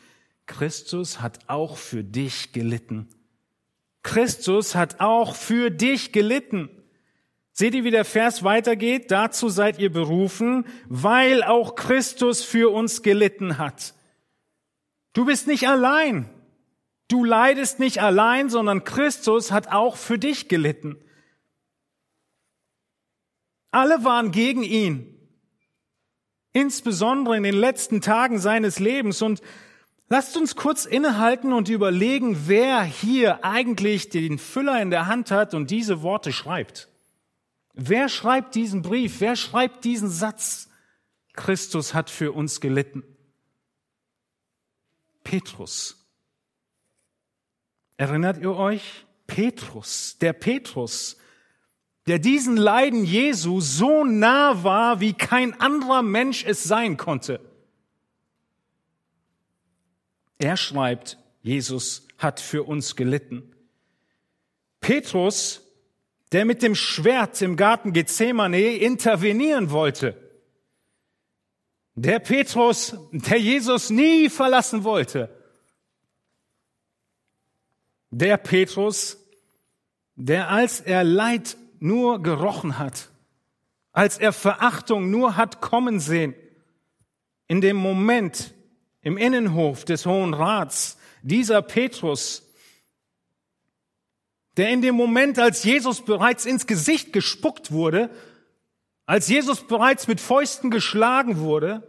[0.47, 3.07] Christus hat auch für dich gelitten.
[4.01, 6.69] Christus hat auch für dich gelitten.
[7.51, 9.11] Seht ihr, wie der Vers weitergeht?
[9.11, 13.93] Dazu seid ihr berufen, weil auch Christus für uns gelitten hat.
[15.13, 16.29] Du bist nicht allein.
[17.09, 20.97] Du leidest nicht allein, sondern Christus hat auch für dich gelitten.
[23.71, 25.18] Alle waren gegen ihn
[26.53, 29.21] insbesondere in den letzten Tagen seines Lebens.
[29.21, 29.41] Und
[30.07, 35.53] lasst uns kurz innehalten und überlegen, wer hier eigentlich den Füller in der Hand hat
[35.53, 36.89] und diese Worte schreibt.
[37.73, 39.21] Wer schreibt diesen Brief?
[39.21, 40.69] Wer schreibt diesen Satz?
[41.33, 43.03] Christus hat für uns gelitten.
[45.23, 45.95] Petrus.
[47.97, 49.05] Erinnert ihr euch?
[49.27, 51.17] Petrus, der Petrus,
[52.09, 57.39] der diesen Leiden Jesu so nah war, wie kein anderer Mensch es sein konnte.
[60.39, 63.53] Er schreibt, Jesus hat für uns gelitten.
[64.81, 65.61] Petrus,
[66.31, 70.17] der mit dem Schwert im Garten Gethsemane intervenieren wollte.
[71.93, 75.29] Der Petrus, der Jesus nie verlassen wollte.
[78.09, 79.23] Der Petrus,
[80.15, 83.09] der als er Leid nur gerochen hat,
[83.91, 86.35] als er Verachtung nur hat kommen sehen,
[87.47, 88.53] in dem Moment
[89.01, 92.45] im Innenhof des Hohen Rats, dieser Petrus,
[94.57, 98.09] der in dem Moment, als Jesus bereits ins Gesicht gespuckt wurde,
[99.05, 101.81] als Jesus bereits mit Fäusten geschlagen wurde,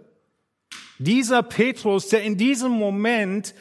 [0.98, 3.54] dieser Petrus, der in diesem Moment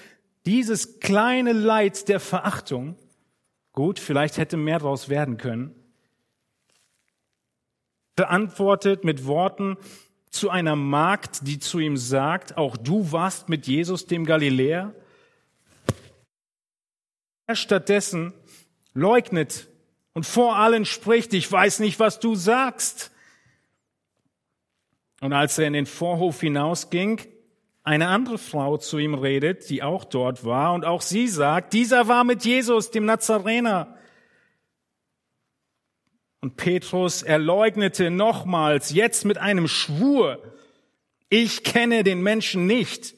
[0.46, 2.96] dieses kleine Leid der Verachtung,
[3.74, 5.76] gut, vielleicht hätte mehr daraus werden können,
[8.20, 9.78] beantwortet mit Worten
[10.30, 14.94] zu einer Magd, die zu ihm sagt, auch du warst mit Jesus dem Galiläer.
[17.48, 18.34] Er stattdessen
[18.94, 19.70] leugnet
[20.12, 23.12] und vor allen spricht, ich weiß nicht, was du sagst.
[25.22, 27.22] Und als er in den Vorhof hinausging,
[27.84, 32.10] eine andere Frau zu ihm redet, die auch dort war, und auch sie sagt, dieser
[32.10, 33.96] war mit Jesus, dem Nazarener.
[36.50, 40.42] Und Petrus erleugnete nochmals, jetzt mit einem Schwur,
[41.30, 43.14] ich kenne den Menschen nicht.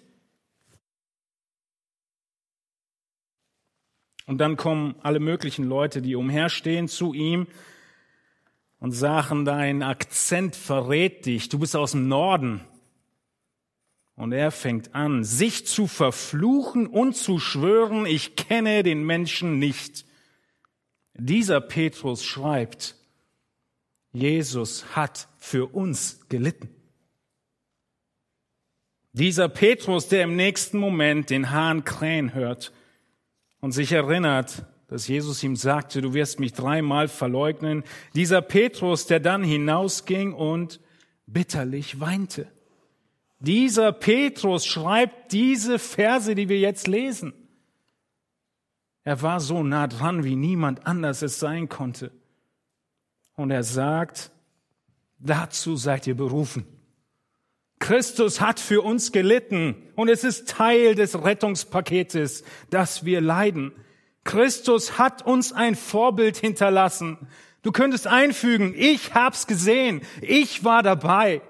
[4.25, 7.47] Und dann kommen alle möglichen Leute, die umherstehen, zu ihm
[8.79, 12.59] und sagen, dein Akzent verrät dich, du bist aus dem Norden.
[14.15, 20.05] Und er fängt an, sich zu verfluchen und zu schwören, ich kenne den Menschen nicht.
[21.13, 22.97] Dieser Petrus schreibt,
[24.13, 26.69] Jesus hat für uns gelitten.
[29.13, 32.71] Dieser Petrus, der im nächsten Moment den Hahn krähen hört
[33.59, 37.83] und sich erinnert, dass Jesus ihm sagte, du wirst mich dreimal verleugnen.
[38.13, 40.81] Dieser Petrus, der dann hinausging und
[41.27, 42.47] bitterlich weinte.
[43.39, 47.33] Dieser Petrus schreibt diese Verse, die wir jetzt lesen.
[49.03, 52.11] Er war so nah dran, wie niemand anders es sein konnte.
[53.41, 54.29] Und er sagt,
[55.17, 56.63] dazu seid ihr berufen.
[57.79, 63.71] Christus hat für uns gelitten und es ist Teil des Rettungspaketes, dass wir leiden.
[64.23, 67.17] Christus hat uns ein Vorbild hinterlassen.
[67.63, 71.41] Du könntest einfügen, ich hab's gesehen, ich war dabei.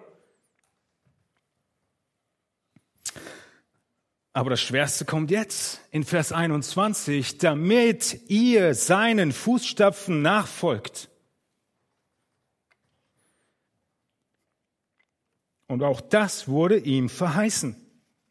[4.31, 11.10] Aber das Schwerste kommt jetzt in Vers 21, damit ihr seinen Fußstapfen nachfolgt.
[15.71, 17.77] Und auch das wurde ihm verheißen.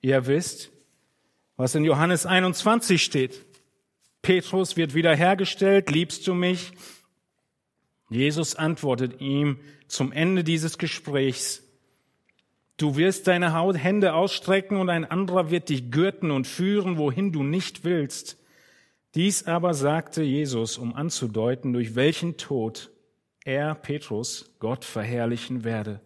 [0.03, 0.71] Ihr wisst,
[1.57, 3.47] was in Johannes 21 steht.
[4.21, 6.73] Petrus wird wiederhergestellt, liebst du mich?
[8.11, 11.63] Jesus antwortet ihm zum Ende dieses Gesprächs,
[12.77, 17.43] du wirst deine Hände ausstrecken und ein anderer wird dich gürten und führen, wohin du
[17.43, 18.37] nicht willst.
[19.15, 22.91] Dies aber sagte Jesus, um anzudeuten, durch welchen Tod
[23.47, 26.03] er, Petrus, Gott verherrlichen werde.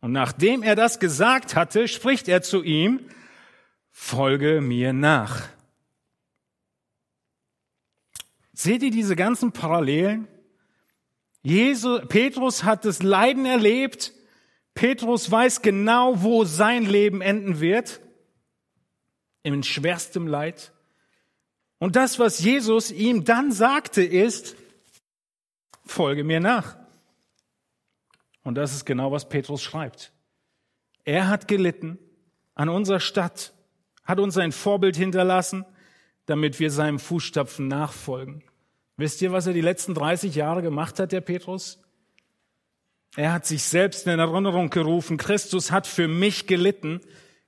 [0.00, 3.00] Und nachdem er das gesagt hatte, spricht er zu ihm,
[3.90, 5.48] folge mir nach.
[8.52, 10.28] Seht ihr diese ganzen Parallelen?
[11.42, 14.12] Jesus, Petrus hat das Leiden erlebt.
[14.74, 18.00] Petrus weiß genau, wo sein Leben enden wird.
[19.42, 20.72] Im schwerstem Leid.
[21.78, 24.56] Und das, was Jesus ihm dann sagte, ist,
[25.86, 26.79] folge mir nach.
[28.42, 30.12] Und das ist genau, was Petrus schreibt.
[31.04, 31.98] Er hat gelitten
[32.54, 33.52] an unserer Stadt,
[34.04, 35.64] hat uns ein Vorbild hinterlassen,
[36.26, 38.42] damit wir seinem Fußstapfen nachfolgen.
[38.96, 41.80] Wisst ihr, was er die letzten 30 Jahre gemacht hat, der Petrus?
[43.16, 47.00] Er hat sich selbst in Erinnerung gerufen, Christus hat für mich gelitten,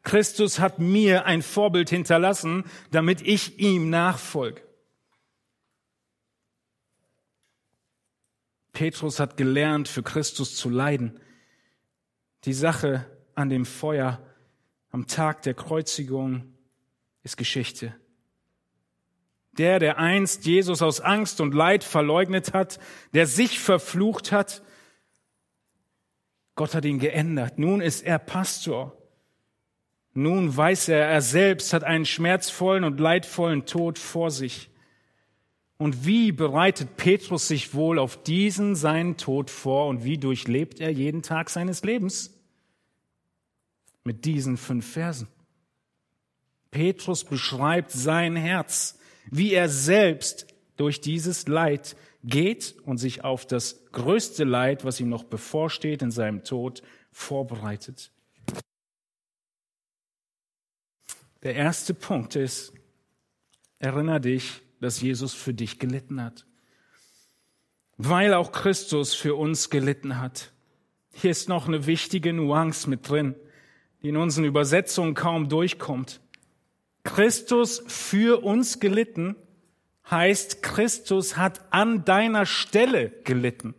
[0.03, 4.63] Christus hat mir ein Vorbild hinterlassen, damit ich ihm nachfolge.
[8.73, 11.21] Petrus hat gelernt, für Christus zu leiden.
[12.45, 14.21] Die Sache an dem Feuer
[14.91, 16.55] am Tag der Kreuzigung
[17.23, 17.95] ist Geschichte.
[19.53, 22.79] Der, der einst Jesus aus Angst und Leid verleugnet hat,
[23.13, 24.63] der sich verflucht hat,
[26.55, 27.59] Gott hat ihn geändert.
[27.59, 28.97] Nun ist er Pastor.
[30.15, 34.71] Nun weiß er, er selbst hat einen schmerzvollen und leidvollen Tod vor sich.
[35.83, 40.93] Und wie bereitet Petrus sich wohl auf diesen seinen Tod vor und wie durchlebt er
[40.93, 42.33] jeden Tag seines Lebens?
[44.05, 45.27] Mit diesen fünf Versen.
[46.71, 48.97] Petrus beschreibt sein Herz
[49.29, 55.09] wie er selbst durch dieses Leid geht und sich auf das größte Leid, was ihm
[55.09, 58.13] noch bevorsteht in seinem Tod, vorbereitet.
[61.43, 62.73] Der erste Punkt ist,
[63.81, 66.45] erinnere dich, dass Jesus für dich gelitten hat.
[67.97, 70.53] Weil auch Christus für uns gelitten hat.
[71.13, 73.37] Hier ist noch eine wichtige Nuance mit drin,
[74.03, 76.21] die in unseren Übersetzungen kaum durchkommt.
[77.05, 79.37] Christus für uns gelitten
[80.11, 83.75] heißt, Christus hat an deiner Stelle gelitten.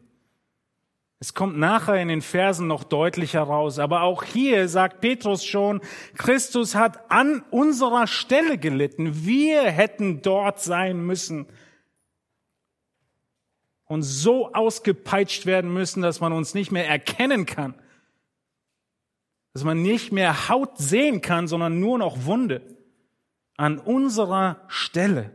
[1.23, 5.79] Es kommt nachher in den Versen noch deutlicher raus, aber auch hier sagt Petrus schon,
[6.17, 9.25] Christus hat an unserer Stelle gelitten.
[9.25, 11.45] Wir hätten dort sein müssen
[13.85, 17.73] und so ausgepeitscht werden müssen, dass man uns nicht mehr erkennen kann,
[19.53, 22.75] dass man nicht mehr Haut sehen kann, sondern nur noch Wunde
[23.55, 25.31] an unserer Stelle.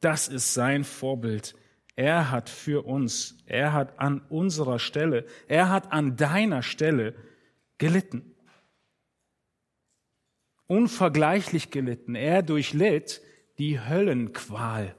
[0.00, 1.57] Das ist sein Vorbild.
[1.98, 7.16] Er hat für uns, er hat an unserer Stelle, er hat an deiner Stelle
[7.76, 8.36] gelitten.
[10.68, 12.14] Unvergleichlich gelitten.
[12.14, 13.20] Er durchlitt
[13.58, 14.94] die Höllenqual.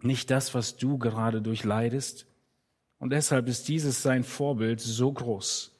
[0.00, 2.26] Nicht das, was du gerade durchleidest.
[2.98, 5.78] Und deshalb ist dieses sein Vorbild so groß.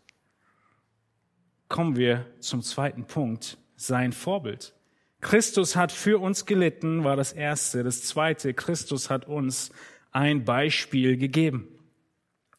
[1.68, 4.74] Kommen wir zum zweiten Punkt, sein Vorbild.
[5.20, 7.82] Christus hat für uns gelitten, war das erste.
[7.82, 9.70] Das zweite, Christus hat uns
[10.12, 11.68] ein Beispiel gegeben.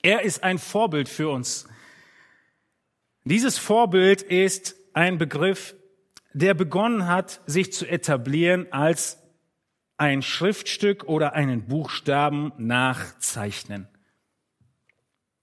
[0.01, 1.67] Er ist ein Vorbild für uns.
[3.23, 5.75] Dieses Vorbild ist ein Begriff,
[6.33, 9.19] der begonnen hat, sich zu etablieren als
[9.97, 13.87] ein Schriftstück oder einen Buchstaben nachzeichnen.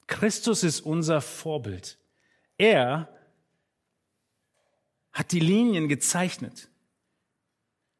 [0.07, 1.99] Christus ist unser Vorbild.
[2.57, 3.09] Er
[5.13, 6.69] hat die Linien gezeichnet.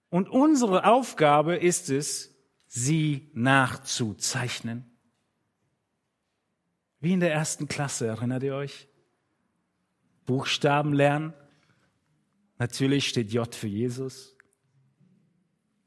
[0.09, 2.35] Und unsere Aufgabe ist es,
[2.67, 4.91] sie nachzuzeichnen.
[7.01, 8.89] Wie in der ersten Klasse, erinnert ihr euch?
[10.25, 11.35] Buchstaben lernen.
[12.59, 14.37] Natürlich steht J für Jesus.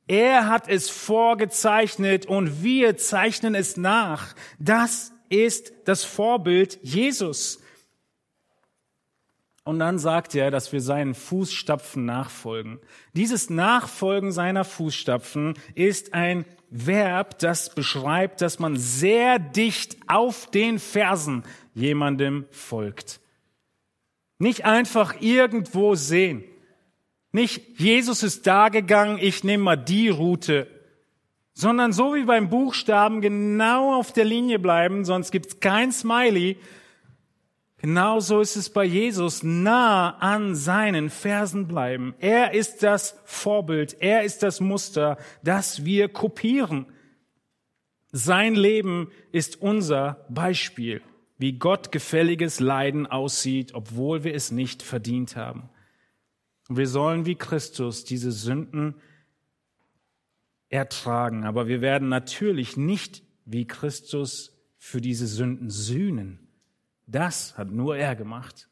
[0.08, 4.34] Er hat es vorgezeichnet und wir zeichnen es nach.
[4.58, 7.60] Das ist das Vorbild Jesus.
[9.64, 12.80] Und dann sagt er, dass wir seinen Fußstapfen nachfolgen.
[13.14, 20.80] Dieses Nachfolgen seiner Fußstapfen ist ein Verb, das beschreibt, dass man sehr dicht auf den
[20.80, 21.44] Fersen
[21.74, 23.20] jemandem folgt.
[24.38, 26.44] Nicht einfach irgendwo sehen.
[27.32, 30.68] Nicht Jesus ist da gegangen, ich nehme mal die Route,
[31.54, 36.58] sondern so wie beim Buchstaben genau auf der Linie bleiben, sonst gibt's kein Smiley,
[37.82, 42.14] Genauso ist es bei Jesus, nah an seinen Fersen bleiben.
[42.20, 46.88] Er ist das Vorbild, er ist das Muster, das wir kopieren.
[48.12, 51.02] Sein Leben ist unser Beispiel,
[51.38, 55.70] wie Gott gefälliges Leiden aussieht, obwohl wir es nicht verdient haben.
[56.68, 58.96] Wir sollen wie Christus diese Sünden
[60.68, 66.49] ertragen, aber wir werden natürlich nicht wie Christus für diese Sünden sühnen.
[67.12, 68.70] Das hat nur er gemacht.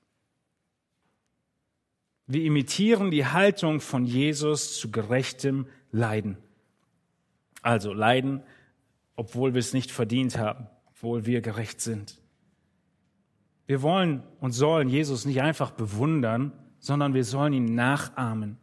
[2.27, 6.37] Wir imitieren die Haltung von Jesus zu gerechtem Leiden.
[7.63, 8.43] Also Leiden,
[9.15, 12.21] obwohl wir es nicht verdient haben, obwohl wir gerecht sind.
[13.65, 18.57] Wir wollen und sollen Jesus nicht einfach bewundern, sondern wir sollen ihn nachahmen.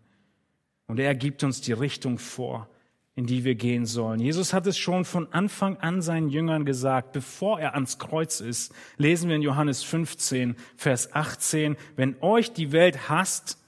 [0.86, 2.68] Und er gibt uns die Richtung vor
[3.16, 4.18] in die wir gehen sollen.
[4.18, 8.74] Jesus hat es schon von Anfang an seinen Jüngern gesagt, bevor er ans Kreuz ist.
[8.96, 13.58] Lesen wir in Johannes 15, Vers 18, wenn euch die Welt hasst,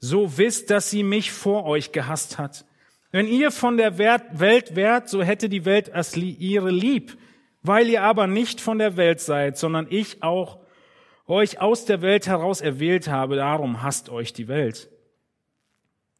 [0.00, 2.64] so wisst, dass sie mich vor euch gehasst hat.
[3.10, 7.18] Wenn ihr von der Welt wärt, so hätte die Welt es ihre lieb.
[7.62, 10.58] Weil ihr aber nicht von der Welt seid, sondern ich auch
[11.26, 14.88] euch aus der Welt heraus erwählt habe, darum hasst euch die Welt.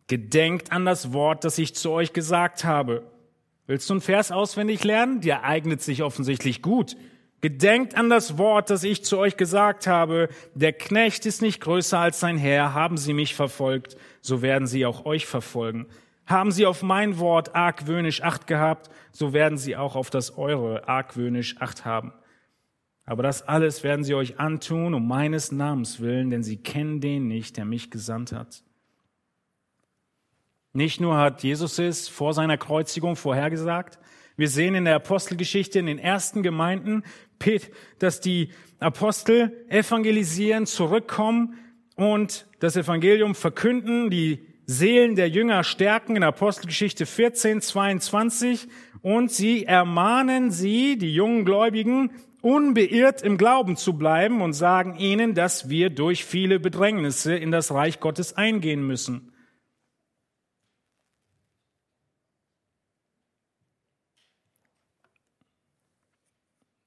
[0.09, 3.07] Gedenkt an das Wort, das ich zu euch gesagt habe.
[3.67, 5.21] Willst du einen Vers auswendig lernen?
[5.21, 6.97] Der eignet sich offensichtlich gut.
[7.43, 10.31] Gedenkt an das Wort, das ich zu euch gesagt habe.
[10.55, 12.73] Der Knecht ist nicht größer als sein Herr.
[12.73, 15.87] Haben sie mich verfolgt, so werden sie auch euch verfolgen.
[16.27, 20.89] Haben sie auf mein Wort argwöhnisch Acht gehabt, so werden sie auch auf das eure
[20.89, 22.15] argwöhnisch Acht haben.
[23.05, 27.29] Aber das alles werden sie euch antun, um meines Namens willen, denn sie kennen den
[27.29, 28.63] nicht, der mich gesandt hat.
[30.79, 33.99] Nicht nur hat Jesus es vor seiner Kreuzigung vorhergesagt,
[34.37, 37.03] wir sehen in der Apostelgeschichte in den ersten Gemeinden,
[37.99, 41.59] dass die Apostel evangelisieren, zurückkommen
[41.97, 48.68] und das Evangelium verkünden, die Seelen der Jünger stärken in Apostelgeschichte 14, 22
[49.03, 55.35] und sie ermahnen sie, die jungen Gläubigen, unbeirrt im Glauben zu bleiben und sagen ihnen,
[55.35, 59.33] dass wir durch viele Bedrängnisse in das Reich Gottes eingehen müssen.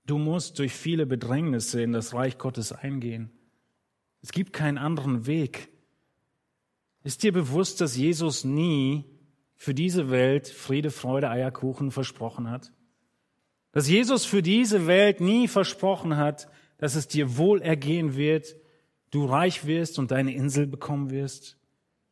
[0.06, 3.32] Du musst durch viele Bedrängnisse in das Reich Gottes eingehen.
[4.22, 5.70] Es gibt keinen anderen Weg.
[7.04, 9.06] Ist dir bewusst, dass Jesus nie
[9.56, 12.72] für diese Welt Friede, Freude, Eierkuchen versprochen hat?
[13.72, 18.56] Dass Jesus für diese Welt nie versprochen hat, dass es dir wohl ergehen wird,
[19.12, 21.58] du reich wirst und deine Insel bekommen wirst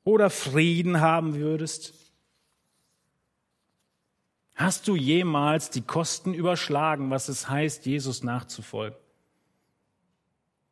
[0.04, 1.99] oder Frieden haben würdest?
[4.60, 9.00] Hast du jemals die Kosten überschlagen, was es heißt, Jesus nachzufolgen?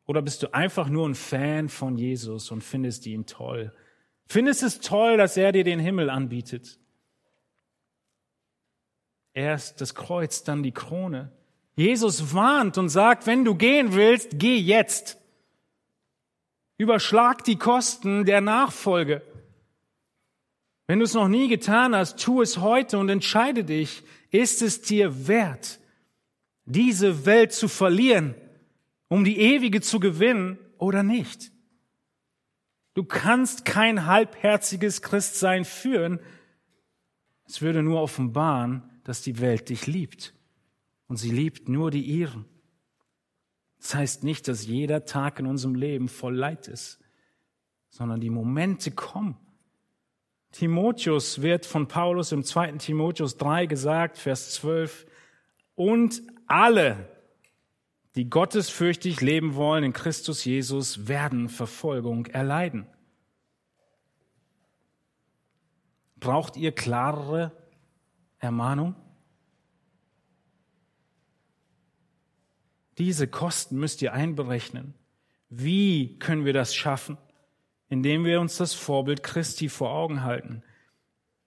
[0.04, 3.72] Oder bist du einfach nur ein Fan von Jesus und findest ihn toll?
[4.26, 6.78] Findest es toll, dass er dir den Himmel anbietet?
[9.32, 11.32] Erst das Kreuz, dann die Krone.
[11.74, 15.16] Jesus warnt und sagt, wenn du gehen willst, geh jetzt.
[16.76, 19.22] Überschlag die Kosten der Nachfolge.
[20.88, 24.80] Wenn du es noch nie getan hast, tu es heute und entscheide dich, ist es
[24.80, 25.80] dir wert,
[26.64, 28.34] diese Welt zu verlieren,
[29.08, 31.52] um die ewige zu gewinnen oder nicht?
[32.94, 36.20] Du kannst kein halbherziges Christsein führen.
[37.44, 40.32] Es würde nur offenbaren, dass die Welt dich liebt.
[41.06, 42.46] Und sie liebt nur die ihren.
[43.76, 46.98] Das heißt nicht, dass jeder Tag in unserem Leben voll Leid ist,
[47.90, 49.36] sondern die Momente kommen.
[50.52, 55.06] Timotheus wird von Paulus im zweiten Timotheus 3 gesagt, Vers 12,
[55.74, 57.08] und alle,
[58.14, 62.86] die gottesfürchtig leben wollen in Christus Jesus, werden Verfolgung erleiden.
[66.16, 67.52] Braucht ihr klarere
[68.38, 68.96] Ermahnung?
[72.96, 74.94] Diese Kosten müsst ihr einberechnen.
[75.48, 77.16] Wie können wir das schaffen?
[77.88, 80.62] Indem wir uns das Vorbild Christi vor Augen halten,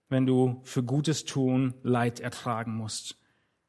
[0.09, 3.17] wenn du für Gutes tun Leid ertragen musst.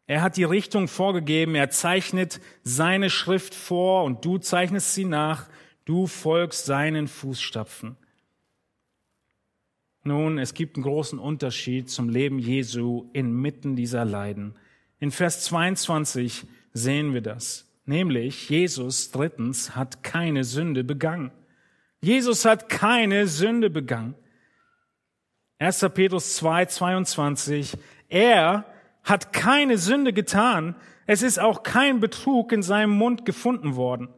[0.07, 5.49] Er hat die Richtung vorgegeben, er zeichnet seine Schrift vor und du zeichnest sie nach,
[5.85, 7.97] du folgst seinen Fußstapfen.
[10.05, 14.57] Nun, es gibt einen großen Unterschied zum Leben Jesu inmitten dieser Leiden.
[14.99, 17.68] In Vers 22 sehen wir das.
[17.85, 21.31] Nämlich, Jesus drittens hat keine Sünde begangen.
[22.03, 24.16] Jesus hat keine Sünde begangen.
[25.59, 25.86] 1.
[25.94, 27.78] Petrus 2, 22.
[28.09, 28.66] Er
[29.05, 30.74] hat keine Sünde getan.
[31.07, 34.09] Es ist auch kein Betrug in seinem Mund gefunden worden.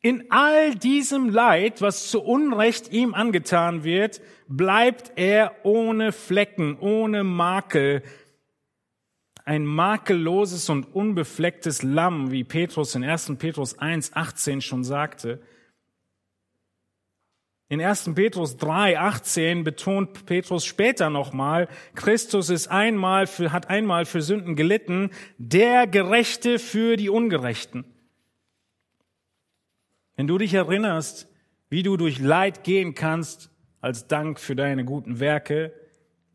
[0.00, 7.24] In all diesem Leid, was zu Unrecht ihm angetan wird, bleibt er ohne Flecken, ohne
[7.24, 8.02] Makel.
[9.44, 13.32] Ein makelloses und unbeflecktes Lamm, wie Petrus in 1.
[13.38, 15.42] Petrus 1, 18 schon sagte.
[17.74, 18.14] In 1.
[18.14, 21.66] Petrus 3, 18 betont Petrus später nochmal,
[21.96, 27.84] Christus ist einmal für, hat einmal für Sünden gelitten, der Gerechte für die Ungerechten.
[30.14, 31.26] Wenn du dich erinnerst,
[31.68, 33.50] wie du durch Leid gehen kannst,
[33.80, 35.72] als Dank für deine guten Werke,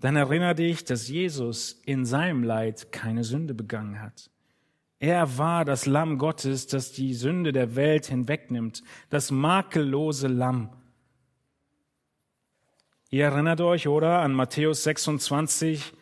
[0.01, 4.29] dann erinnere dich, dass Jesus in seinem Leid keine Sünde begangen hat.
[4.99, 10.73] Er war das Lamm Gottes, das die Sünde der Welt hinwegnimmt, das makellose Lamm.
[13.11, 15.93] Ihr erinnert euch, oder, an Matthäus 26,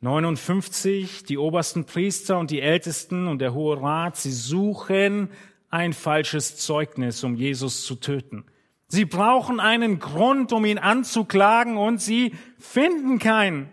[0.00, 5.28] 59, die obersten Priester und die Ältesten und der Hohe Rat, sie suchen
[5.68, 8.46] ein falsches Zeugnis, um Jesus zu töten.
[8.86, 13.70] Sie brauchen einen Grund, um ihn anzuklagen und sie finden keinen.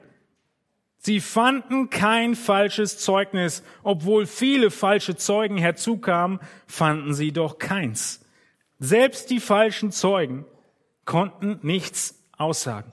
[0.98, 8.26] Sie fanden kein falsches Zeugnis, obwohl viele falsche Zeugen herzukamen, fanden sie doch keins.
[8.80, 10.44] Selbst die falschen Zeugen
[11.06, 12.92] konnten nichts aussagen.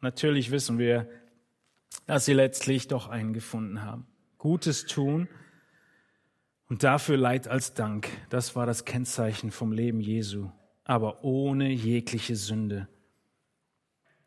[0.00, 1.08] Natürlich wissen wir,
[2.06, 4.06] dass sie letztlich doch einen gefunden haben.
[4.38, 5.28] Gutes tun
[6.68, 8.08] und dafür Leid als Dank.
[8.28, 10.50] Das war das Kennzeichen vom Leben Jesu,
[10.84, 12.88] aber ohne jegliche Sünde.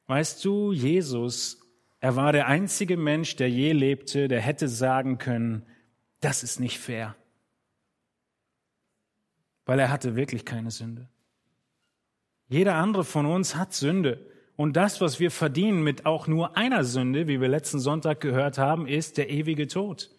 [0.08, 1.60] Weißt du, Jesus,
[2.00, 5.66] er war der einzige Mensch, der je lebte, der hätte sagen können,
[6.22, 7.16] das ist nicht fair.
[9.66, 11.10] Weil er hatte wirklich keine Sünde.
[12.48, 14.26] Jeder andere von uns hat Sünde.
[14.56, 18.58] Und das, was wir verdienen mit auch nur einer Sünde, wie wir letzten Sonntag gehört
[18.58, 20.10] haben, ist der ewige Tod.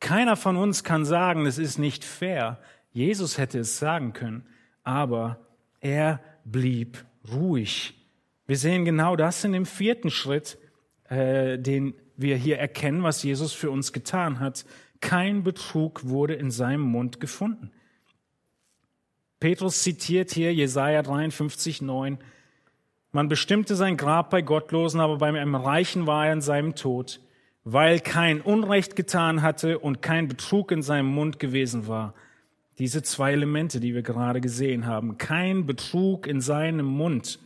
[0.00, 2.60] Keiner von uns kann sagen, es ist nicht fair.
[2.92, 4.46] Jesus hätte es sagen können,
[4.84, 5.40] aber
[5.80, 7.94] er blieb ruhig.
[8.46, 10.56] Wir sehen genau das in dem vierten Schritt,
[11.08, 14.64] äh, den wir hier erkennen, was Jesus für uns getan hat.
[15.00, 17.72] Kein Betrug wurde in seinem Mund gefunden.
[19.40, 22.18] Petrus zitiert hier Jesaja 53, 9.
[23.12, 27.20] Man bestimmte sein Grab bei Gottlosen, aber bei einem Reichen war er in seinem Tod,
[27.64, 32.14] weil kein Unrecht getan hatte und kein Betrug in seinem Mund gewesen war.
[32.78, 35.18] Diese zwei Elemente, die wir gerade gesehen haben.
[35.18, 37.40] Kein Betrug in seinem Mund.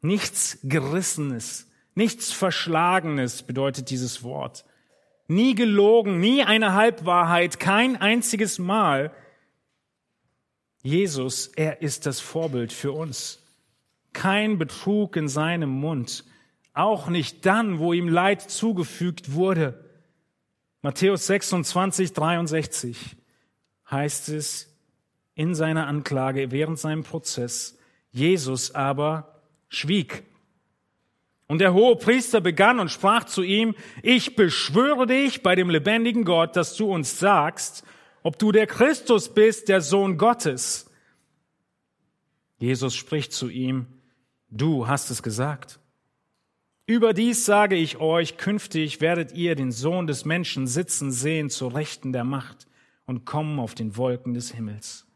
[0.00, 4.64] Nichts Gerissenes, nichts Verschlagenes bedeutet dieses Wort
[5.28, 9.12] nie gelogen, nie eine Halbwahrheit, kein einziges Mal.
[10.82, 13.42] Jesus, er ist das Vorbild für uns.
[14.12, 16.24] Kein Betrug in seinem Mund,
[16.74, 19.84] auch nicht dann, wo ihm Leid zugefügt wurde.
[20.82, 23.16] Matthäus 26, 63
[23.90, 24.68] heißt es
[25.34, 27.78] in seiner Anklage während seinem Prozess,
[28.10, 30.24] Jesus aber schwieg.
[31.52, 36.24] Und der hohe Priester begann und sprach zu ihm, ich beschwöre dich bei dem lebendigen
[36.24, 37.84] Gott, dass du uns sagst,
[38.22, 40.90] ob du der Christus bist, der Sohn Gottes.
[42.56, 43.84] Jesus spricht zu ihm,
[44.48, 45.78] du hast es gesagt.
[46.86, 52.14] Überdies sage ich euch, künftig werdet ihr den Sohn des Menschen sitzen sehen zur Rechten
[52.14, 52.66] der Macht
[53.04, 55.06] und kommen auf den Wolken des Himmels.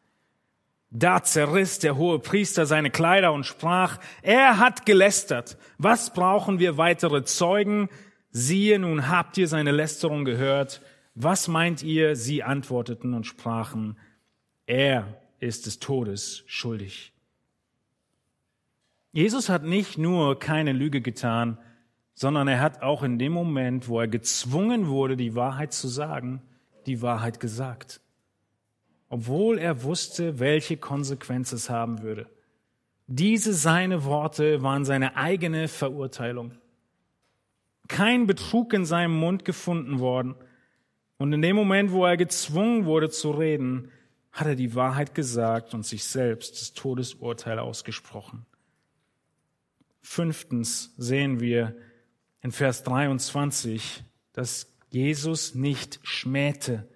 [0.91, 5.59] Da zerriss der hohe Priester seine Kleider und sprach, er hat gelästert.
[5.79, 7.89] Was brauchen wir weitere Zeugen?
[8.31, 10.81] Siehe, nun habt ihr seine Lästerung gehört.
[11.15, 12.15] Was meint ihr?
[12.15, 13.99] Sie antworteten und sprachen,
[14.67, 17.13] er ist des Todes schuldig.
[19.13, 21.59] Jesus hat nicht nur keine Lüge getan,
[22.15, 26.43] sondern er hat auch in dem Moment, wo er gezwungen wurde, die Wahrheit zu sagen,
[26.87, 28.01] die Wahrheit gesagt.
[29.09, 32.27] Obwohl er wusste, welche Konsequenz es haben würde.
[33.07, 36.53] Diese seine Worte waren seine eigene Verurteilung.
[37.89, 40.35] Kein Betrug in seinem Mund gefunden worden.
[41.19, 43.93] Und in dem Moment, wo er gezwungen wurde zu reden,
[44.33, 48.45] hat er die Wahrheit gesagt und sich selbst das Todesurteil ausgesprochen.
[50.03, 51.77] Fünftens sehen wir
[52.43, 56.87] in Vers 23, dass Jesus nicht schmähte.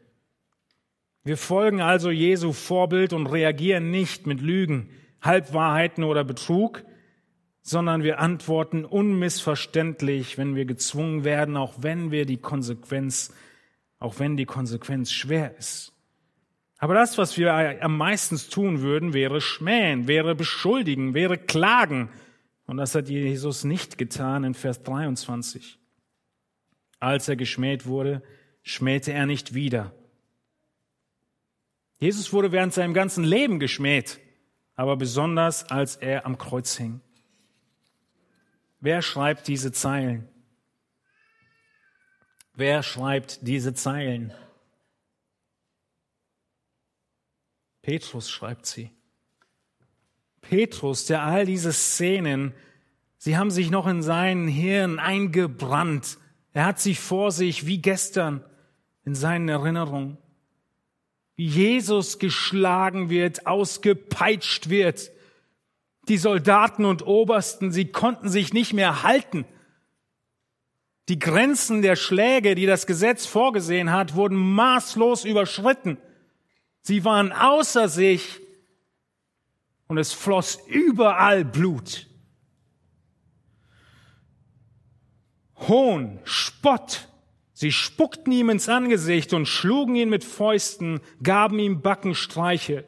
[1.23, 4.91] Wir folgen also Jesu Vorbild und reagieren nicht mit Lügen,
[5.21, 6.85] Halbwahrheiten oder Betrug,
[7.63, 13.35] sondern wir antworten unmissverständlich, wenn wir gezwungen werden, auch wenn wir die Konsequenz,
[13.99, 15.93] auch wenn die Konsequenz schwer ist.
[16.79, 22.09] Aber das, was wir am meisten tun würden, wäre schmähen, wäre beschuldigen, wäre klagen,
[22.71, 25.77] und das hat Jesus nicht getan in Vers 23.
[27.01, 28.23] Als er geschmäht wurde,
[28.63, 29.93] schmähte er nicht wieder.
[32.01, 34.19] Jesus wurde während seinem ganzen Leben geschmäht,
[34.75, 37.03] aber besonders als er am Kreuz hing.
[38.81, 40.27] Wer schreibt diese Zeilen?
[42.55, 44.33] Wer schreibt diese Zeilen?
[47.83, 48.91] Petrus schreibt sie.
[50.41, 52.55] Petrus, der all diese Szenen,
[53.19, 56.17] sie haben sich noch in seinen Hirn eingebrannt.
[56.55, 58.43] Er hat sie vor sich wie gestern
[59.05, 60.17] in seinen Erinnerungen.
[61.47, 65.11] Jesus geschlagen wird, ausgepeitscht wird.
[66.09, 69.45] Die Soldaten und Obersten, sie konnten sich nicht mehr halten.
[71.09, 75.99] Die Grenzen der Schläge, die das Gesetz vorgesehen hat, wurden maßlos überschritten.
[76.83, 78.41] Sie waren außer sich
[79.89, 82.07] und es floss überall Blut.
[85.57, 87.10] Hohn, Spott.
[87.61, 92.87] Sie spuckten ihm ins Angesicht und schlugen ihn mit Fäusten, gaben ihm Backenstreiche.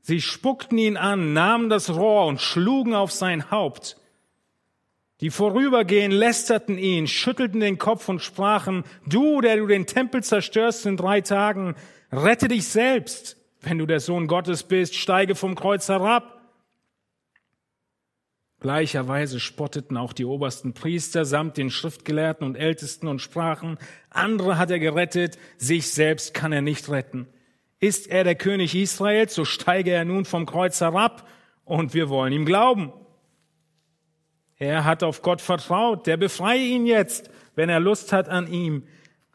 [0.00, 3.96] Sie spuckten ihn an, nahmen das Rohr und schlugen auf sein Haupt.
[5.20, 10.86] Die vorübergehen lästerten ihn, schüttelten den Kopf und sprachen, du, der du den Tempel zerstörst
[10.86, 11.74] in drei Tagen,
[12.12, 13.38] rette dich selbst.
[13.60, 16.39] Wenn du der Sohn Gottes bist, steige vom Kreuz herab.
[18.60, 23.78] Gleicherweise spotteten auch die obersten Priester samt den Schriftgelehrten und Ältesten und sprachen,
[24.10, 27.26] andere hat er gerettet, sich selbst kann er nicht retten.
[27.78, 31.26] Ist er der König Israels, so steige er nun vom Kreuz herab
[31.64, 32.92] und wir wollen ihm glauben.
[34.58, 38.82] Er hat auf Gott vertraut, der befreie ihn jetzt, wenn er Lust hat an ihm.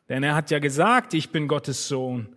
[0.07, 2.35] Denn er hat ja gesagt, ich bin Gottes Sohn.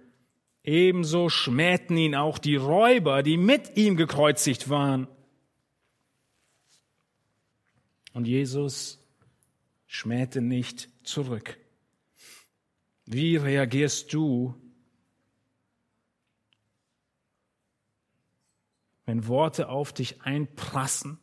[0.65, 5.07] Ebenso schmähten ihn auch die Räuber, die mit ihm gekreuzigt waren.
[8.13, 8.99] Und Jesus
[9.87, 11.59] schmähte nicht zurück.
[13.05, 14.55] Wie reagierst du,
[19.07, 21.19] wenn Worte auf dich einprassen,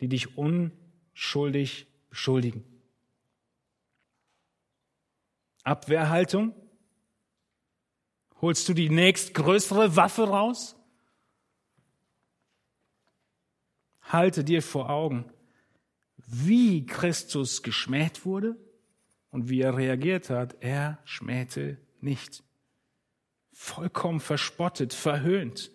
[0.00, 2.64] die dich unschuldig beschuldigen?
[5.62, 6.54] Abwehrhaltung?
[8.40, 10.76] Holst du die nächstgrößere Waffe raus?
[14.02, 15.32] Halte dir vor Augen,
[16.26, 18.56] wie Christus geschmäht wurde
[19.30, 20.56] und wie er reagiert hat.
[20.60, 22.42] Er schmähte nicht.
[23.52, 25.70] Vollkommen verspottet, verhöhnt.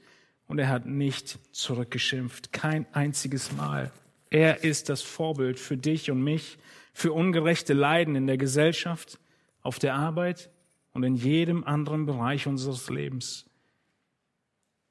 [0.47, 2.51] Und er hat nicht zurückgeschimpft.
[2.51, 3.91] Kein einziges Mal.
[4.29, 6.57] Er ist das Vorbild für dich und mich,
[6.93, 9.19] für ungerechte Leiden in der Gesellschaft,
[9.61, 10.49] auf der Arbeit,
[10.93, 13.45] und in jedem anderen Bereich unseres Lebens.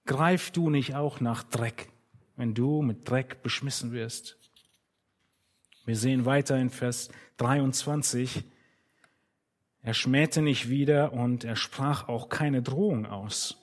[0.07, 1.89] Greif du nicht auch nach Dreck,
[2.37, 4.39] wenn du mit Dreck beschmissen wirst.
[5.89, 7.09] Wir sehen weiter in Vers
[7.39, 8.45] 23,
[9.81, 13.57] er schmähte nicht wieder und er sprach auch keine Drohung aus.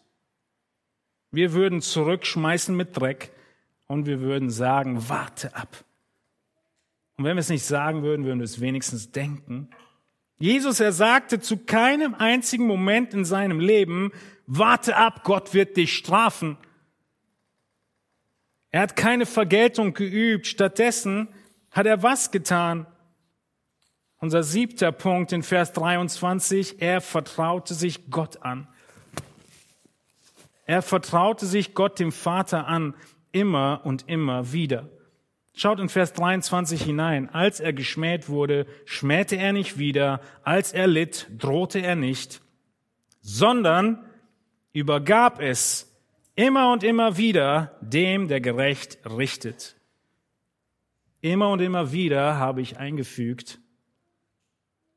[1.30, 3.32] Wir würden zurückschmeißen mit Dreck
[3.86, 5.86] und wir würden sagen, warte ab.
[7.18, 9.70] Und wenn wir es nicht sagen würden, würden wir es wenigstens denken.
[10.40, 14.12] Jesus, er sagte zu keinem einzigen Moment in seinem Leben,
[14.48, 16.58] warte ab, Gott wird dich strafen.
[18.72, 20.48] Er hat keine Vergeltung geübt.
[20.48, 21.28] Stattdessen
[21.76, 22.88] hat er was getan?
[24.20, 28.68] Unser siebter Punkt in Vers 23, er vertraute sich Gott an.
[30.66, 32.96] Er vertraute sich Gott dem Vater an,
[33.34, 34.90] immer und immer wieder.
[35.54, 37.30] Schaut in Vers 23 hinein.
[37.30, 40.22] Als er geschmäht wurde, schmähte er nicht wieder.
[40.44, 42.42] Als er litt, drohte er nicht,
[43.22, 44.06] sondern
[44.72, 45.94] übergab es
[46.36, 49.76] immer und immer wieder dem, der gerecht richtet.
[51.26, 53.60] Immer und immer wieder habe ich eingefügt,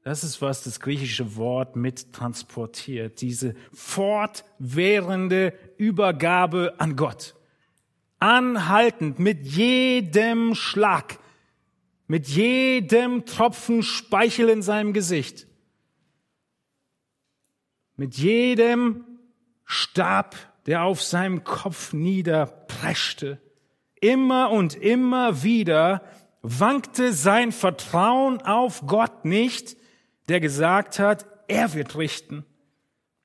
[0.03, 7.35] das ist, was das griechische Wort mit transportiert, diese fortwährende Übergabe an Gott.
[8.19, 11.19] Anhaltend mit jedem Schlag,
[12.09, 15.47] mit jedem Tropfen Speichel in seinem Gesicht,
[17.97, 19.03] mit jedem
[19.65, 23.41] Stab, der auf seinem Kopf niederpreschte.
[24.01, 26.03] Immer und immer wieder
[26.43, 29.77] wankte sein Vertrauen auf Gott nicht,
[30.29, 32.45] der gesagt hat, er wird richten.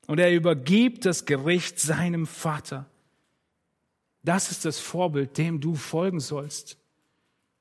[0.08, 2.90] Und er übergibt das Gericht seinem Vater.
[4.24, 6.78] Das ist das Vorbild, dem du folgen sollst.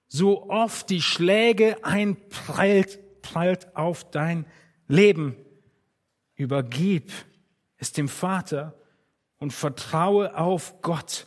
[0.09, 4.46] So oft die Schläge einprallt, prallt auf dein
[4.86, 5.36] Leben.
[6.34, 7.12] Übergib
[7.78, 8.74] es dem Vater
[9.38, 11.26] und vertraue auf Gott.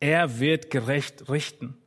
[0.00, 1.78] Er wird gerecht richten.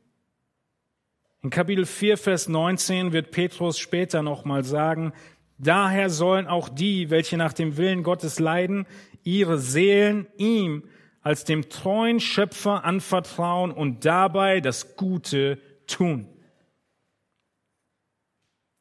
[1.42, 5.14] In Kapitel 4, Vers 19 wird Petrus später nochmal sagen,
[5.56, 8.86] daher sollen auch die, welche nach dem Willen Gottes leiden,
[9.24, 10.84] ihre Seelen ihm
[11.22, 16.28] als dem treuen Schöpfer anvertrauen und dabei das Gute tun.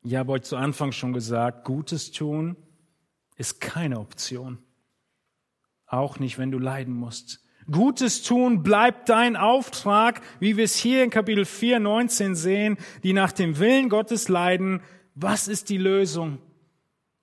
[0.04, 2.58] Ich habe euch zu Anfang schon gesagt, Gutes tun
[3.36, 4.58] ist keine Option.
[5.86, 7.42] Auch nicht, wenn du leiden musst.
[7.72, 13.14] Gutes tun bleibt dein Auftrag, wie wir es hier in Kapitel 4, 19 sehen, die
[13.14, 14.82] nach dem Willen Gottes leiden.
[15.16, 16.40] Was ist die Lösung?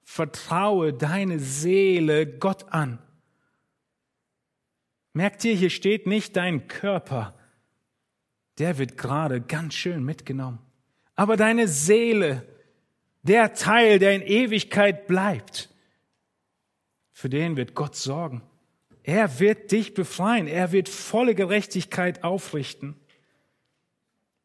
[0.02, 2.98] Vertraue deine Seele Gott an.
[5.12, 7.34] Merkt ihr, hier steht nicht dein Körper.
[8.58, 10.58] Der wird gerade ganz schön mitgenommen.
[11.14, 12.46] Aber deine Seele,
[13.22, 15.70] der Teil, der in Ewigkeit bleibt,
[17.12, 18.42] für den wird Gott sorgen.
[19.06, 20.48] Er wird dich befreien.
[20.48, 22.96] Er wird volle Gerechtigkeit aufrichten.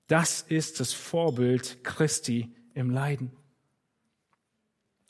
[0.06, 3.32] Das ist das Vorbild Christi im Leiden.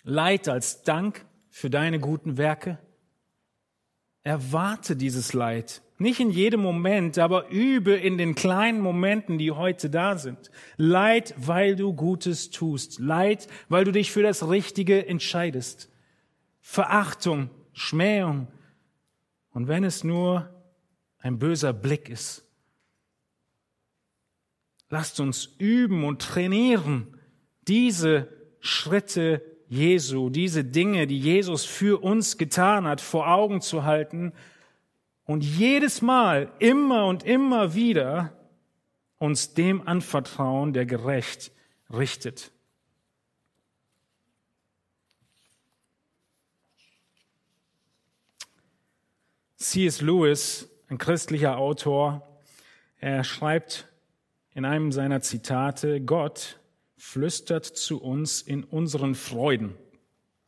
[0.03, 2.79] Leid als Dank für deine guten Werke.
[4.23, 5.81] Erwarte dieses Leid.
[5.97, 10.49] Nicht in jedem Moment, aber übe in den kleinen Momenten, die heute da sind.
[10.77, 12.99] Leid, weil du Gutes tust.
[12.99, 15.89] Leid, weil du dich für das Richtige entscheidest.
[16.61, 18.47] Verachtung, Schmähung,
[19.51, 20.49] und wenn es nur
[21.19, 22.45] ein böser Blick ist,
[24.89, 27.17] lasst uns üben und trainieren,
[27.67, 28.27] diese
[28.59, 34.33] Schritte Jesu, diese Dinge, die Jesus für uns getan hat, vor Augen zu halten
[35.23, 38.37] und jedes Mal, immer und immer wieder
[39.17, 41.51] uns dem anvertrauen, der gerecht
[41.89, 42.50] richtet.
[49.61, 50.01] C.S.
[50.01, 52.27] Lewis, ein christlicher Autor,
[52.97, 53.87] er schreibt
[54.55, 56.59] in einem seiner Zitate, Gott
[56.97, 59.75] flüstert zu uns in unseren Freuden,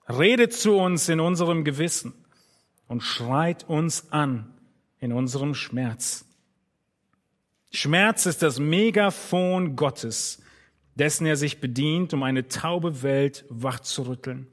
[0.09, 2.13] redet zu uns in unserem Gewissen
[2.87, 4.51] und schreit uns an
[4.99, 6.25] in unserem Schmerz.
[7.71, 10.41] Schmerz ist das Megafon Gottes,
[10.95, 14.47] dessen er sich bedient, um eine taube Welt wachzurütteln.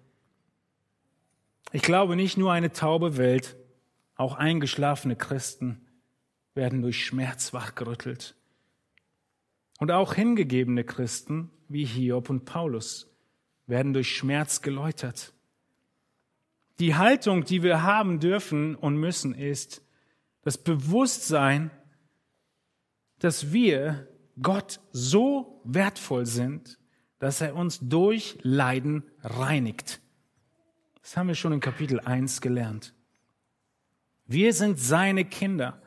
[1.72, 3.56] Ich glaube nicht nur eine taube Welt,
[4.20, 5.80] auch eingeschlafene Christen
[6.54, 8.36] werden durch Schmerz wachgerüttelt.
[9.78, 13.10] Und auch hingegebene Christen wie Hiob und Paulus
[13.66, 15.32] werden durch Schmerz geläutert.
[16.80, 19.82] Die Haltung, die wir haben dürfen und müssen, ist
[20.42, 21.70] das Bewusstsein,
[23.20, 24.06] dass wir
[24.42, 26.78] Gott so wertvoll sind,
[27.20, 30.00] dass er uns durch Leiden reinigt.
[31.00, 32.94] Das haben wir schon in Kapitel 1 gelernt.
[34.30, 35.82] Wir sind seine Kinder.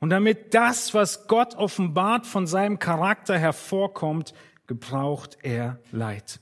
[0.00, 4.34] Und damit das, was Gott offenbart von seinem Charakter hervorkommt,
[4.66, 6.40] gebraucht er Leid.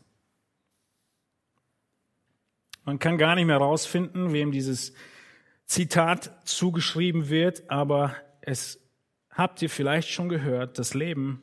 [2.86, 4.94] Man kann gar nicht mehr herausfinden, wem dieses
[5.66, 8.80] Zitat zugeschrieben wird, aber es
[9.30, 11.42] habt ihr vielleicht schon gehört, das Leben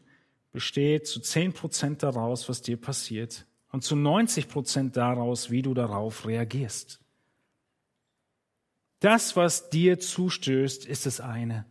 [0.52, 5.76] besteht zu 10 Prozent daraus, was dir passiert und zu 90 Prozent daraus, wie du
[5.76, 7.05] darauf reagierst.
[9.06, 11.68] Das, was dir zustößt, ist das eine.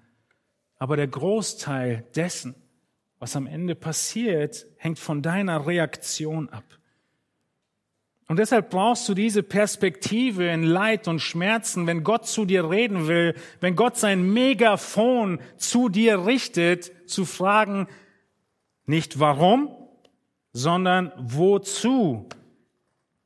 [0.79, 2.55] Aber der Großteil dessen,
[3.19, 6.63] was am Ende passiert, hängt von deiner Reaktion ab.
[8.29, 13.09] Und deshalb brauchst du diese Perspektive in Leid und Schmerzen, wenn Gott zu dir reden
[13.09, 17.89] will, wenn Gott sein Megafon zu dir richtet, zu fragen,
[18.87, 19.75] nicht warum,
[20.53, 22.29] sondern wozu.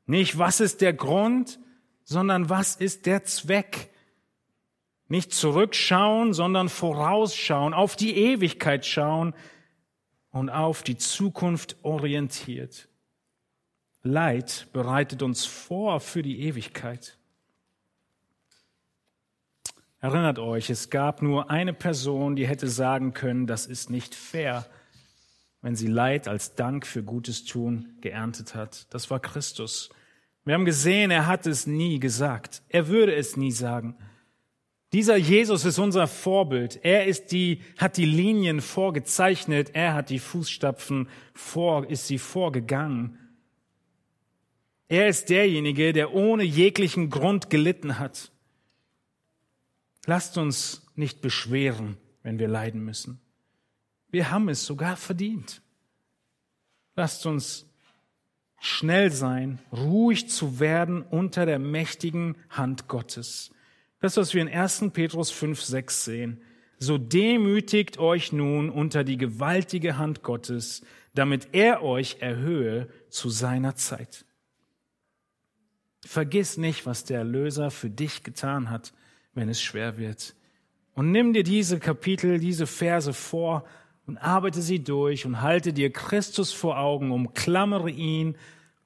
[0.07, 1.59] Nicht was ist der Grund,
[2.05, 3.88] sondern was ist der Zweck.
[5.09, 9.33] Nicht zurückschauen, sondern vorausschauen, auf die Ewigkeit schauen
[10.31, 12.87] und auf die Zukunft orientiert.
[14.03, 17.17] Leid bereitet uns vor für die Ewigkeit.
[19.99, 24.65] Erinnert euch, es gab nur eine Person, die hätte sagen können, das ist nicht fair,
[25.61, 28.87] wenn sie Leid als Dank für Gutes tun geerntet hat.
[28.93, 29.89] Das war Christus.
[30.45, 32.61] Wir haben gesehen, er hat es nie gesagt.
[32.69, 33.97] Er würde es nie sagen.
[34.91, 36.79] Dieser Jesus ist unser Vorbild.
[36.83, 39.71] Er ist die, hat die Linien vorgezeichnet.
[39.73, 43.17] Er hat die Fußstapfen vor, ist sie vorgegangen.
[44.87, 48.31] Er ist derjenige, der ohne jeglichen Grund gelitten hat.
[50.07, 53.21] Lasst uns nicht beschweren, wenn wir leiden müssen.
[54.09, 55.61] Wir haben es sogar verdient.
[56.95, 57.69] Lasst uns
[58.59, 63.51] schnell sein, ruhig zu werden unter der mächtigen Hand Gottes.
[63.99, 64.91] Das, was wir in 1.
[64.93, 66.41] Petrus 5, 6 sehen.
[66.77, 70.81] So demütigt euch nun unter die gewaltige Hand Gottes,
[71.13, 74.25] damit er euch erhöhe zu seiner Zeit.
[76.05, 78.93] Vergiss nicht, was der Erlöser für dich getan hat,
[79.33, 80.35] wenn es schwer wird.
[80.93, 83.65] Und nimm dir diese Kapitel, diese Verse vor
[84.05, 88.37] und arbeite sie durch und halte dir Christus vor Augen, umklammere ihn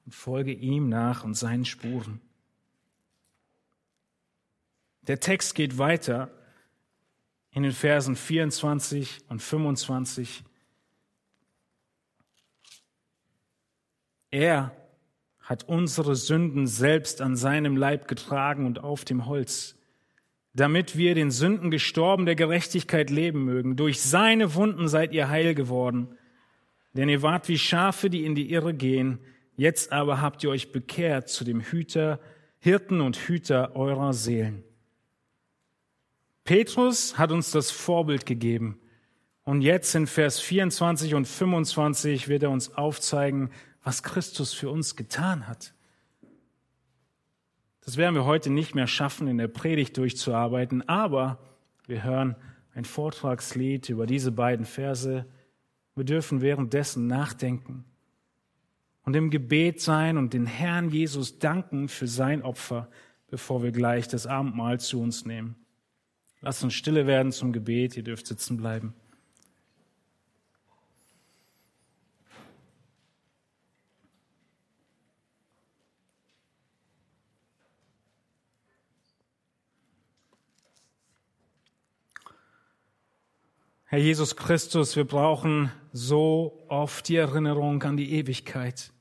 [0.04, 2.20] und folge ihm nach und seinen Spuren.
[5.06, 6.30] Der Text geht weiter
[7.50, 10.42] in den Versen 24 und 25.
[14.30, 14.74] Er
[15.40, 19.76] hat unsere Sünden selbst an seinem Leib getragen und auf dem Holz,
[20.54, 23.76] damit wir den Sünden gestorben der Gerechtigkeit leben mögen.
[23.76, 26.16] Durch seine Wunden seid ihr heil geworden,
[26.94, 29.18] denn ihr wart wie Schafe, die in die Irre gehen.
[29.56, 32.18] Jetzt aber habt ihr euch bekehrt zu dem Hüter,
[32.58, 34.64] Hirten und Hüter eurer Seelen.
[36.44, 38.78] Petrus hat uns das Vorbild gegeben.
[39.44, 43.50] Und jetzt in Vers 24 und 25 wird er uns aufzeigen,
[43.82, 45.74] was Christus für uns getan hat.
[47.82, 51.38] Das werden wir heute nicht mehr schaffen, in der Predigt durchzuarbeiten, aber
[51.86, 52.36] wir hören
[52.74, 55.26] ein Vortragslied über diese beiden Verse.
[55.94, 57.84] Wir dürfen währenddessen nachdenken
[59.04, 62.88] und im Gebet sein und den Herrn Jesus danken für sein Opfer,
[63.28, 65.63] bevor wir gleich das Abendmahl zu uns nehmen.
[66.44, 67.96] Lasst uns stille werden zum Gebet.
[67.96, 68.92] Ihr dürft sitzen bleiben.
[83.86, 88.93] Herr Jesus Christus, wir brauchen so oft die Erinnerung an die Ewigkeit.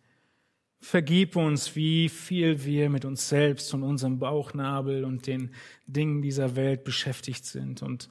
[0.83, 5.51] Vergib uns, wie viel wir mit uns selbst und unserem Bauchnabel und den
[5.87, 7.81] Dingen dieser Welt beschäftigt sind.
[7.81, 8.09] Und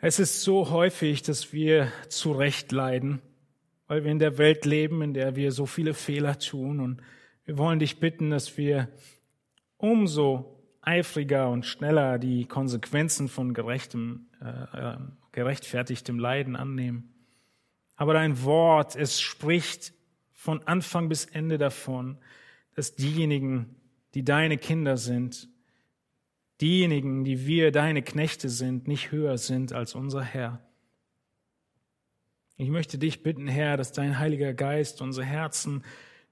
[0.00, 3.22] es ist so häufig, dass wir zu Recht leiden,
[3.86, 6.80] weil wir in der Welt leben, in der wir so viele Fehler tun.
[6.80, 7.00] Und
[7.44, 8.88] wir wollen dich bitten, dass wir
[9.76, 14.96] umso eifriger und schneller die Konsequenzen von gerechtem äh, äh
[15.30, 17.12] gerechtfertigtem Leiden annehmen.
[17.96, 19.92] Aber dein Wort, es spricht
[20.44, 22.18] von Anfang bis Ende davon,
[22.74, 23.76] dass diejenigen,
[24.12, 25.48] die deine Kinder sind,
[26.60, 30.60] diejenigen, die wir deine Knechte sind, nicht höher sind als unser Herr.
[32.58, 35.82] Ich möchte dich bitten, Herr, dass dein Heiliger Geist unsere Herzen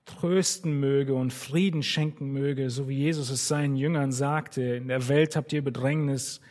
[0.05, 5.09] trösten möge und Frieden schenken möge, so wie Jesus es seinen Jüngern sagte, in der
[5.09, 6.43] Welt habt ihr Bedrängnis,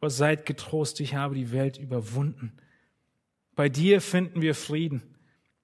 [0.00, 2.52] aber seid getrost, ich habe die Welt überwunden.
[3.56, 5.02] Bei dir finden wir Frieden,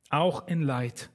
[0.08, 1.10] auch in Leid.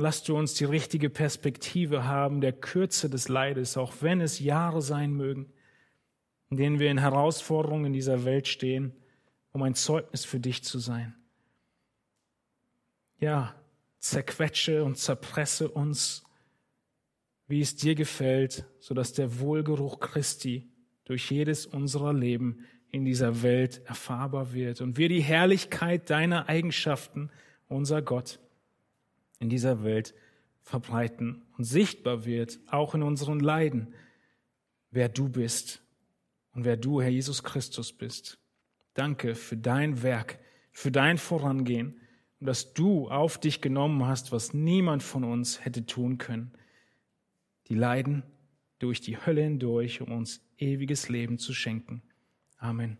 [0.00, 4.80] Lass du uns die richtige Perspektive haben der Kürze des Leides, auch wenn es Jahre
[4.80, 5.52] sein mögen,
[6.48, 8.94] in denen wir in Herausforderungen in dieser Welt stehen,
[9.52, 11.14] um ein Zeugnis für dich zu sein.
[13.18, 13.54] Ja,
[13.98, 16.24] zerquetsche und zerpresse uns,
[17.46, 20.66] wie es dir gefällt, so dass der Wohlgeruch Christi
[21.04, 27.30] durch jedes unserer Leben in dieser Welt erfahrbar wird und wir die Herrlichkeit deiner Eigenschaften,
[27.68, 28.40] unser Gott,
[29.40, 30.14] in dieser Welt
[30.62, 33.92] verbreiten und sichtbar wird, auch in unseren Leiden,
[34.90, 35.82] wer du bist
[36.52, 38.38] und wer du, Herr Jesus Christus, bist.
[38.94, 40.38] Danke für dein Werk,
[40.72, 42.00] für dein Vorangehen
[42.38, 46.52] und dass du auf dich genommen hast, was niemand von uns hätte tun können.
[47.68, 48.22] Die Leiden
[48.78, 52.02] durch die Hölle hindurch, um uns ewiges Leben zu schenken.
[52.58, 52.98] Amen.